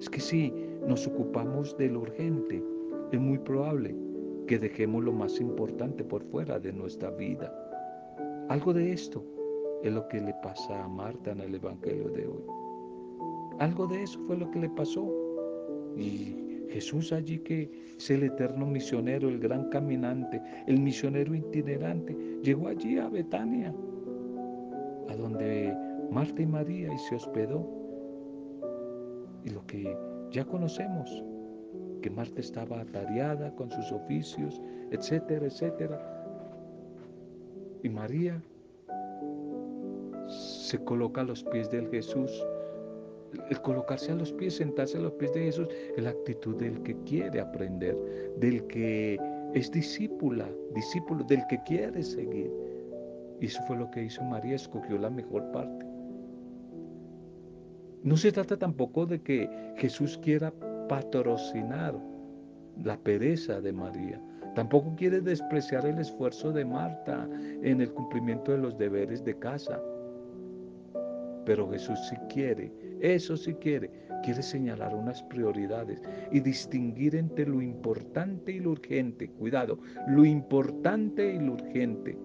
Es 0.00 0.08
que 0.08 0.20
si 0.20 0.52
nos 0.86 1.04
ocupamos 1.08 1.76
de 1.78 1.88
lo 1.88 2.02
urgente, 2.02 2.62
es 3.10 3.20
muy 3.20 3.38
probable 3.38 3.96
que 4.46 4.58
dejemos 4.58 5.02
lo 5.02 5.12
más 5.12 5.40
importante 5.40 6.04
por 6.04 6.22
fuera 6.22 6.60
de 6.60 6.72
nuestra 6.72 7.10
vida. 7.10 7.52
Algo 8.48 8.72
de 8.72 8.92
esto 8.92 9.24
es 9.82 9.92
lo 9.92 10.06
que 10.08 10.20
le 10.20 10.34
pasa 10.42 10.84
a 10.84 10.88
Marta 10.88 11.32
en 11.32 11.40
el 11.40 11.56
Evangelio 11.56 12.08
de 12.10 12.26
hoy. 12.26 12.44
Algo 13.58 13.88
de 13.88 14.04
eso 14.04 14.20
fue 14.26 14.36
lo 14.36 14.48
que 14.52 14.60
le 14.60 14.70
pasó. 14.70 15.12
Y 15.96 16.47
Jesús 16.68 17.12
allí 17.12 17.38
que 17.38 17.70
es 17.96 18.10
el 18.10 18.22
eterno 18.22 18.66
misionero, 18.66 19.28
el 19.28 19.38
gran 19.38 19.68
caminante, 19.70 20.40
el 20.66 20.80
misionero 20.80 21.34
itinerante, 21.34 22.16
llegó 22.42 22.68
allí 22.68 22.98
a 22.98 23.08
Betania, 23.08 23.74
a 25.08 25.16
donde 25.16 25.74
Marta 26.10 26.42
y 26.42 26.46
María 26.46 26.92
y 26.92 26.98
se 26.98 27.16
hospedó. 27.16 27.66
Y 29.44 29.50
lo 29.50 29.66
que 29.66 29.96
ya 30.30 30.44
conocemos, 30.44 31.24
que 32.02 32.10
Marta 32.10 32.40
estaba 32.40 32.80
atareada 32.80 33.54
con 33.54 33.70
sus 33.70 33.90
oficios, 33.92 34.60
etcétera, 34.90 35.46
etcétera. 35.46 36.14
Y 37.82 37.88
María 37.88 38.40
se 40.28 40.78
coloca 40.84 41.22
a 41.22 41.24
los 41.24 41.42
pies 41.44 41.70
del 41.70 41.88
Jesús. 41.88 42.44
El 43.50 43.60
colocarse 43.62 44.12
a 44.12 44.14
los 44.14 44.32
pies, 44.32 44.56
sentarse 44.56 44.98
a 44.98 45.00
los 45.00 45.12
pies 45.12 45.32
de 45.34 45.42
Jesús, 45.42 45.68
es 45.96 46.02
la 46.02 46.10
actitud 46.10 46.56
del 46.56 46.82
que 46.82 46.96
quiere 47.04 47.40
aprender, 47.40 47.96
del 48.38 48.66
que 48.66 49.18
es 49.54 49.70
discípula, 49.70 50.48
discípulo, 50.74 51.24
del 51.24 51.46
que 51.48 51.62
quiere 51.64 52.02
seguir. 52.02 52.50
Y 53.40 53.46
eso 53.46 53.62
fue 53.66 53.76
lo 53.76 53.90
que 53.90 54.04
hizo 54.04 54.22
María, 54.24 54.56
escogió 54.56 54.98
la 54.98 55.10
mejor 55.10 55.50
parte. 55.52 55.86
No 58.02 58.16
se 58.16 58.32
trata 58.32 58.56
tampoco 58.56 59.06
de 59.06 59.20
que 59.20 59.48
Jesús 59.76 60.18
quiera 60.18 60.52
patrocinar 60.88 61.98
la 62.82 62.96
pereza 62.96 63.60
de 63.60 63.72
María. 63.72 64.20
Tampoco 64.54 64.94
quiere 64.96 65.20
despreciar 65.20 65.86
el 65.86 65.98
esfuerzo 65.98 66.52
de 66.52 66.64
Marta 66.64 67.28
en 67.62 67.80
el 67.80 67.92
cumplimiento 67.92 68.52
de 68.52 68.58
los 68.58 68.78
deberes 68.78 69.24
de 69.24 69.38
casa. 69.38 69.80
Pero 71.48 71.70
Jesús 71.70 71.98
sí 72.10 72.16
quiere, 72.28 72.70
eso 73.00 73.34
sí 73.34 73.54
quiere, 73.54 73.90
quiere 74.22 74.42
señalar 74.42 74.94
unas 74.94 75.22
prioridades 75.22 76.02
y 76.30 76.40
distinguir 76.40 77.16
entre 77.16 77.46
lo 77.46 77.62
importante 77.62 78.52
y 78.52 78.60
lo 78.60 78.72
urgente. 78.72 79.30
Cuidado, 79.30 79.78
lo 80.08 80.26
importante 80.26 81.32
y 81.32 81.38
lo 81.38 81.54
urgente. 81.54 82.18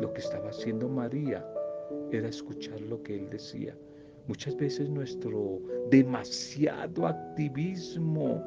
Lo 0.00 0.12
que 0.12 0.18
estaba 0.18 0.48
haciendo 0.48 0.88
María 0.88 1.46
era 2.10 2.28
escuchar 2.28 2.80
lo 2.80 3.00
que 3.04 3.14
él 3.14 3.30
decía 3.30 3.78
Muchas 4.26 4.56
veces 4.56 4.90
nuestro 4.90 5.60
demasiado 5.88 7.06
activismo 7.06 8.42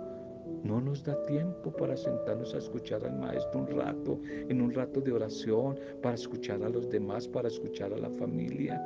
no 0.65 0.81
nos 0.81 1.05
da 1.05 1.15
tiempo 1.25 1.71
para 1.71 1.95
sentarnos 1.95 2.53
a 2.53 2.57
escuchar 2.57 3.05
al 3.05 3.17
maestro 3.17 3.61
un 3.61 3.67
rato, 3.67 4.19
en 4.27 4.61
un 4.61 4.73
rato 4.73 4.99
de 4.99 5.13
oración, 5.13 5.79
para 6.01 6.15
escuchar 6.15 6.61
a 6.63 6.69
los 6.69 6.89
demás, 6.89 7.29
para 7.29 7.47
escuchar 7.47 7.93
a 7.93 7.97
la 7.97 8.09
familia. 8.09 8.77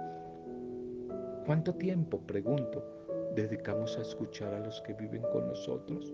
¿Cuánto 1.46 1.74
tiempo, 1.76 2.22
pregunto, 2.26 2.82
dedicamos 3.36 3.98
a 3.98 4.02
escuchar 4.02 4.54
a 4.54 4.60
los 4.60 4.82
que 4.82 4.94
viven 4.94 5.24
con 5.34 5.48
nosotros? 5.48 6.14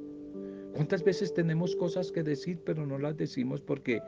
¿Cuántas 0.74 1.04
veces 1.04 1.34
tenemos 1.34 1.76
cosas 1.76 2.12
que 2.12 2.24
decir 2.24 2.62
pero 2.66 2.86
no 2.86 2.98
las 2.98 3.16
decimos 3.16 3.62
porque 3.62 4.02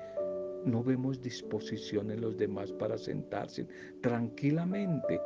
no 0.65 0.83
vemos 0.83 1.21
disposición 1.21 2.09
en 2.09 2.21
los 2.21 2.37
demás 2.37 2.71
para 2.73 2.97
sentarse 2.97 3.67
tranquilamente 4.01 5.19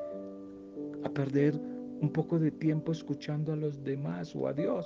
a 1.03 1.09
perder 1.09 1.55
un 2.01 2.11
poco 2.11 2.39
de 2.39 2.51
tiempo 2.51 2.91
escuchando 2.91 3.53
a 3.53 3.55
los 3.55 3.81
demás 3.83 4.35
o 4.35 4.47
a 4.47 4.53
Dios. 4.53 4.85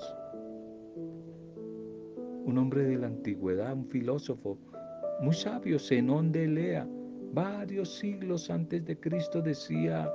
Un 2.45 2.57
hombre 2.57 2.83
de 2.83 2.97
la 2.97 3.07
antigüedad, 3.07 3.73
un 3.73 3.85
filósofo 3.85 4.57
muy 5.21 5.33
sabio, 5.33 5.79
Zenón 5.79 6.31
de 6.31 6.45
Elea, 6.45 6.87
varios 7.33 7.97
siglos 7.97 8.49
antes 8.49 8.85
de 8.85 8.99
Cristo 8.99 9.41
decía, 9.41 10.11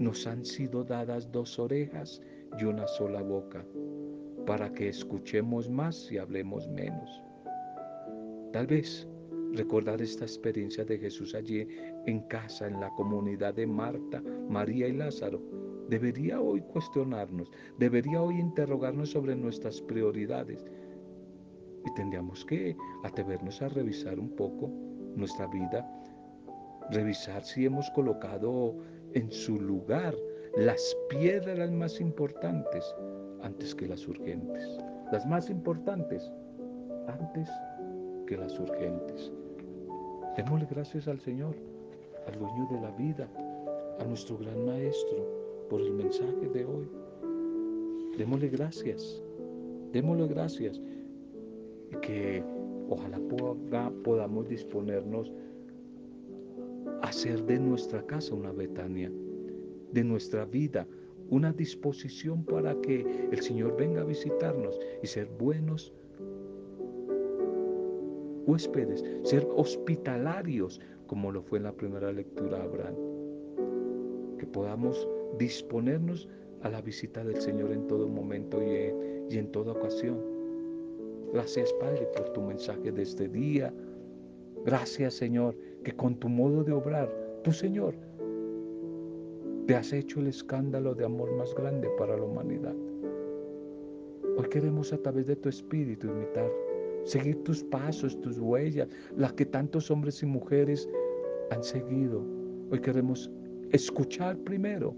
nos 0.00 0.26
han 0.26 0.46
sido 0.46 0.82
dadas 0.82 1.30
dos 1.30 1.58
orejas 1.58 2.22
y 2.58 2.64
una 2.64 2.88
sola 2.88 3.20
boca, 3.20 3.64
para 4.46 4.72
que 4.72 4.88
escuchemos 4.88 5.68
más 5.68 6.10
y 6.10 6.16
hablemos 6.16 6.66
menos. 6.68 7.22
Tal 8.50 8.66
vez 8.66 9.06
recordar 9.52 10.00
esta 10.00 10.24
experiencia 10.24 10.86
de 10.86 10.98
Jesús 10.98 11.34
allí 11.34 11.68
en 12.06 12.20
casa, 12.28 12.66
en 12.66 12.80
la 12.80 12.88
comunidad 12.94 13.52
de 13.54 13.66
Marta, 13.66 14.22
María 14.48 14.88
y 14.88 14.92
Lázaro, 14.92 15.42
debería 15.90 16.40
hoy 16.40 16.62
cuestionarnos, 16.62 17.50
debería 17.78 18.22
hoy 18.22 18.38
interrogarnos 18.38 19.10
sobre 19.10 19.36
nuestras 19.36 19.82
prioridades. 19.82 20.64
Y 21.84 21.94
tendríamos 21.94 22.44
que 22.46 22.74
atrevernos 23.04 23.60
a 23.60 23.68
revisar 23.68 24.18
un 24.18 24.30
poco 24.30 24.70
nuestra 25.14 25.46
vida, 25.48 25.86
revisar 26.90 27.42
si 27.44 27.66
hemos 27.66 27.88
colocado 27.90 28.74
en 29.14 29.30
su 29.30 29.60
lugar 29.60 30.14
las 30.56 30.96
piedras 31.08 31.70
más 31.70 32.00
importantes 32.00 32.84
antes 33.42 33.74
que 33.74 33.86
las 33.86 34.06
urgentes. 34.06 34.78
Las 35.12 35.26
más 35.26 35.50
importantes 35.50 36.30
antes 37.06 37.48
que 38.26 38.36
las 38.36 38.58
urgentes. 38.58 39.32
Démosle 40.36 40.66
gracias 40.70 41.08
al 41.08 41.20
Señor, 41.20 41.54
al 42.26 42.38
dueño 42.38 42.68
de 42.70 42.80
la 42.80 42.90
vida, 42.92 43.28
a 43.98 44.04
nuestro 44.04 44.38
gran 44.38 44.64
Maestro, 44.64 45.26
por 45.68 45.80
el 45.80 45.92
mensaje 45.92 46.48
de 46.52 46.64
hoy. 46.64 46.88
Démosle 48.16 48.48
gracias, 48.48 49.22
démosle 49.92 50.28
gracias 50.28 50.80
que 52.02 52.42
ojalá 52.88 53.18
podamos 54.04 54.48
disponernos 54.48 55.32
hacer 57.10 57.44
de 57.44 57.58
nuestra 57.58 58.06
casa 58.06 58.34
una 58.34 58.52
Betania, 58.52 59.12
de 59.92 60.04
nuestra 60.04 60.44
vida 60.44 60.86
una 61.28 61.52
disposición 61.52 62.44
para 62.44 62.74
que 62.80 63.28
el 63.30 63.40
Señor 63.40 63.76
venga 63.76 64.00
a 64.00 64.04
visitarnos 64.04 64.78
y 65.02 65.06
ser 65.06 65.28
buenos 65.38 65.92
huéspedes, 68.46 69.04
ser 69.22 69.46
hospitalarios, 69.54 70.80
como 71.06 71.30
lo 71.30 71.42
fue 71.42 71.58
en 71.58 71.64
la 71.64 71.72
primera 71.72 72.12
lectura 72.12 72.62
Abraham. 72.62 72.94
Que 74.38 74.46
podamos 74.46 75.08
disponernos 75.38 76.28
a 76.62 76.68
la 76.68 76.80
visita 76.80 77.24
del 77.24 77.40
Señor 77.40 77.72
en 77.72 77.86
todo 77.86 78.08
momento 78.08 78.60
y 78.60 78.70
en, 78.70 79.26
y 79.30 79.38
en 79.38 79.52
toda 79.52 79.72
ocasión. 79.72 80.18
Gracias, 81.32 81.72
Padre, 81.74 82.08
por 82.16 82.32
tu 82.32 82.40
mensaje 82.40 82.90
de 82.90 83.02
este 83.02 83.28
día. 83.28 83.72
Gracias, 84.64 85.14
Señor, 85.14 85.56
que 85.84 85.92
con 85.92 86.14
tu 86.16 86.28
modo 86.28 86.64
de 86.64 86.72
obrar, 86.72 87.10
tú, 87.42 87.52
Señor, 87.52 87.94
te 89.66 89.74
has 89.74 89.92
hecho 89.92 90.20
el 90.20 90.26
escándalo 90.26 90.94
de 90.94 91.04
amor 91.04 91.32
más 91.36 91.54
grande 91.54 91.88
para 91.96 92.16
la 92.16 92.24
humanidad. 92.24 92.74
Hoy 94.36 94.48
queremos 94.48 94.92
a 94.92 94.98
través 94.98 95.26
de 95.26 95.36
tu 95.36 95.48
espíritu 95.48 96.08
imitar, 96.08 96.50
seguir 97.04 97.42
tus 97.44 97.62
pasos, 97.64 98.20
tus 98.20 98.38
huellas, 98.38 98.88
las 99.16 99.32
que 99.34 99.46
tantos 99.46 99.90
hombres 99.90 100.22
y 100.22 100.26
mujeres 100.26 100.88
han 101.50 101.62
seguido. 101.62 102.22
Hoy 102.70 102.80
queremos 102.80 103.30
escuchar 103.72 104.36
primero 104.38 104.94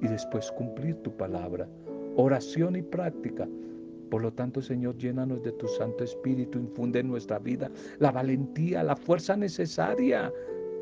y 0.00 0.08
después 0.08 0.50
cumplir 0.52 0.96
tu 0.96 1.10
palabra. 1.16 1.68
Oración 2.16 2.76
y 2.76 2.82
práctica. 2.82 3.48
Por 4.10 4.22
lo 4.22 4.32
tanto, 4.32 4.60
Señor, 4.60 4.96
llénanos 4.96 5.42
de 5.42 5.52
tu 5.52 5.66
Santo 5.66 6.04
Espíritu, 6.04 6.58
infunde 6.58 7.00
en 7.00 7.08
nuestra 7.08 7.38
vida 7.38 7.70
la 7.98 8.12
valentía, 8.12 8.82
la 8.82 8.96
fuerza 8.96 9.36
necesaria, 9.36 10.32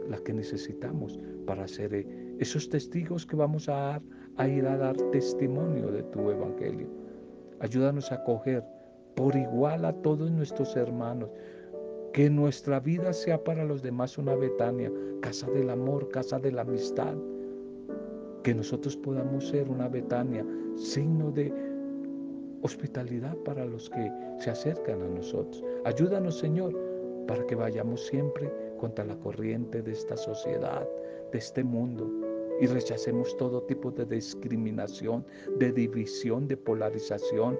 la 0.08 0.18
que 0.18 0.32
necesitamos 0.32 1.18
para 1.46 1.66
ser 1.66 1.94
eh, 1.94 2.06
esos 2.38 2.68
testigos 2.68 3.24
que 3.24 3.36
vamos 3.36 3.68
a, 3.68 4.00
a 4.36 4.48
ir 4.48 4.66
a 4.66 4.76
dar 4.76 4.96
testimonio 5.12 5.90
de 5.90 6.02
tu 6.04 6.30
Evangelio. 6.30 6.88
Ayúdanos 7.60 8.10
a 8.10 8.16
acoger 8.16 8.64
por 9.14 9.36
igual 9.36 9.84
a 9.84 9.92
todos 9.92 10.30
nuestros 10.30 10.74
hermanos, 10.76 11.30
que 12.12 12.28
nuestra 12.28 12.80
vida 12.80 13.12
sea 13.12 13.42
para 13.42 13.64
los 13.64 13.82
demás 13.82 14.18
una 14.18 14.34
Betania, 14.34 14.92
casa 15.20 15.50
del 15.50 15.70
amor, 15.70 16.08
casa 16.10 16.38
de 16.38 16.52
la 16.52 16.62
amistad. 16.62 17.14
Que 18.42 18.54
nosotros 18.54 18.96
podamos 18.96 19.48
ser 19.48 19.68
una 19.68 19.88
Betania, 19.88 20.44
signo 20.76 21.30
de 21.30 21.52
hospitalidad 22.62 23.36
para 23.38 23.64
los 23.64 23.90
que 23.90 24.10
se 24.38 24.50
acercan 24.50 25.02
a 25.02 25.08
nosotros. 25.08 25.62
Ayúdanos, 25.84 26.38
Señor, 26.38 26.72
para 27.26 27.46
que 27.46 27.54
vayamos 27.54 28.06
siempre 28.06 28.52
contra 28.78 29.04
la 29.04 29.16
corriente 29.16 29.82
de 29.82 29.92
esta 29.92 30.16
sociedad, 30.16 30.88
de 31.30 31.38
este 31.38 31.62
mundo, 31.62 32.10
y 32.60 32.66
rechacemos 32.66 33.36
todo 33.36 33.62
tipo 33.62 33.90
de 33.90 34.04
discriminación, 34.04 35.24
de 35.58 35.72
división, 35.72 36.46
de 36.46 36.56
polarización, 36.56 37.58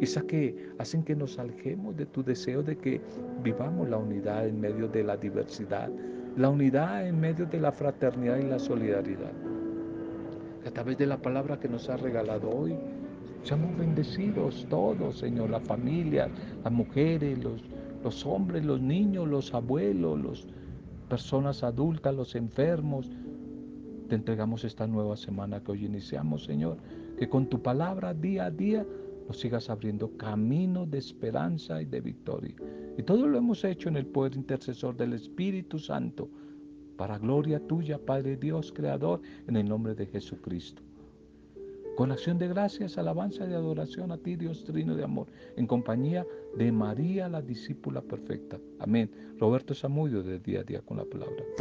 esa 0.00 0.20
que 0.22 0.54
hacen 0.78 1.02
que 1.02 1.16
nos 1.16 1.38
alejemos 1.38 1.96
de 1.96 2.04
tu 2.06 2.22
deseo 2.22 2.62
de 2.62 2.76
que 2.76 3.00
vivamos 3.42 3.88
la 3.88 3.96
unidad 3.96 4.46
en 4.46 4.60
medio 4.60 4.88
de 4.88 5.02
la 5.02 5.16
diversidad, 5.16 5.90
la 6.36 6.50
unidad 6.50 7.06
en 7.06 7.18
medio 7.18 7.46
de 7.46 7.58
la 7.58 7.72
fraternidad 7.72 8.36
y 8.36 8.42
la 8.42 8.58
solidaridad. 8.58 9.32
A 10.66 10.70
través 10.70 10.98
de 10.98 11.06
la 11.06 11.16
palabra 11.22 11.58
que 11.58 11.68
nos 11.68 11.88
ha 11.88 11.96
regalado 11.96 12.50
hoy, 12.50 12.76
seamos 13.42 13.76
bendecidos 13.78 14.66
todos, 14.68 15.18
Señor, 15.18 15.50
la 15.50 15.60
familia, 15.60 16.28
las 16.62 16.72
mujeres, 16.72 17.42
los, 17.42 17.62
los 18.02 18.26
hombres, 18.26 18.64
los 18.64 18.80
niños, 18.80 19.28
los 19.28 19.54
abuelos, 19.54 20.20
las 20.20 20.46
personas 21.08 21.62
adultas, 21.62 22.14
los 22.14 22.34
enfermos. 22.34 23.10
Te 24.08 24.14
entregamos 24.14 24.64
esta 24.64 24.86
nueva 24.86 25.16
semana 25.16 25.62
que 25.62 25.72
hoy 25.72 25.84
iniciamos, 25.84 26.44
Señor, 26.44 26.78
que 27.18 27.28
con 27.28 27.48
tu 27.48 27.62
palabra 27.62 28.14
día 28.14 28.46
a 28.46 28.50
día 28.50 28.86
nos 29.26 29.38
sigas 29.40 29.68
abriendo 29.70 30.16
camino 30.16 30.86
de 30.86 30.98
esperanza 30.98 31.82
y 31.82 31.86
de 31.86 32.00
victoria. 32.00 32.54
Y 32.96 33.02
todo 33.02 33.26
lo 33.26 33.38
hemos 33.38 33.64
hecho 33.64 33.88
en 33.88 33.96
el 33.96 34.06
poder 34.06 34.36
intercesor 34.36 34.96
del 34.96 35.12
Espíritu 35.12 35.78
Santo, 35.78 36.28
para 36.96 37.18
gloria 37.18 37.60
tuya, 37.60 37.98
Padre 37.98 38.36
Dios, 38.36 38.72
Creador, 38.72 39.20
en 39.46 39.56
el 39.56 39.68
nombre 39.68 39.94
de 39.94 40.06
Jesucristo. 40.06 40.85
Con 41.96 42.12
acción 42.12 42.36
de 42.36 42.46
gracias, 42.46 42.98
alabanza 42.98 43.48
y 43.48 43.54
adoración 43.54 44.12
a 44.12 44.18
ti, 44.18 44.36
Dios 44.36 44.64
Trino 44.64 44.94
de 44.94 45.02
amor, 45.02 45.28
en 45.56 45.66
compañía 45.66 46.26
de 46.54 46.70
María, 46.70 47.26
la 47.26 47.40
discípula 47.40 48.02
perfecta. 48.02 48.58
Amén. 48.78 49.10
Roberto 49.38 49.74
Samudio, 49.74 50.22
de 50.22 50.38
día 50.38 50.60
a 50.60 50.62
día 50.62 50.82
con 50.82 50.98
la 50.98 51.06
palabra. 51.06 51.46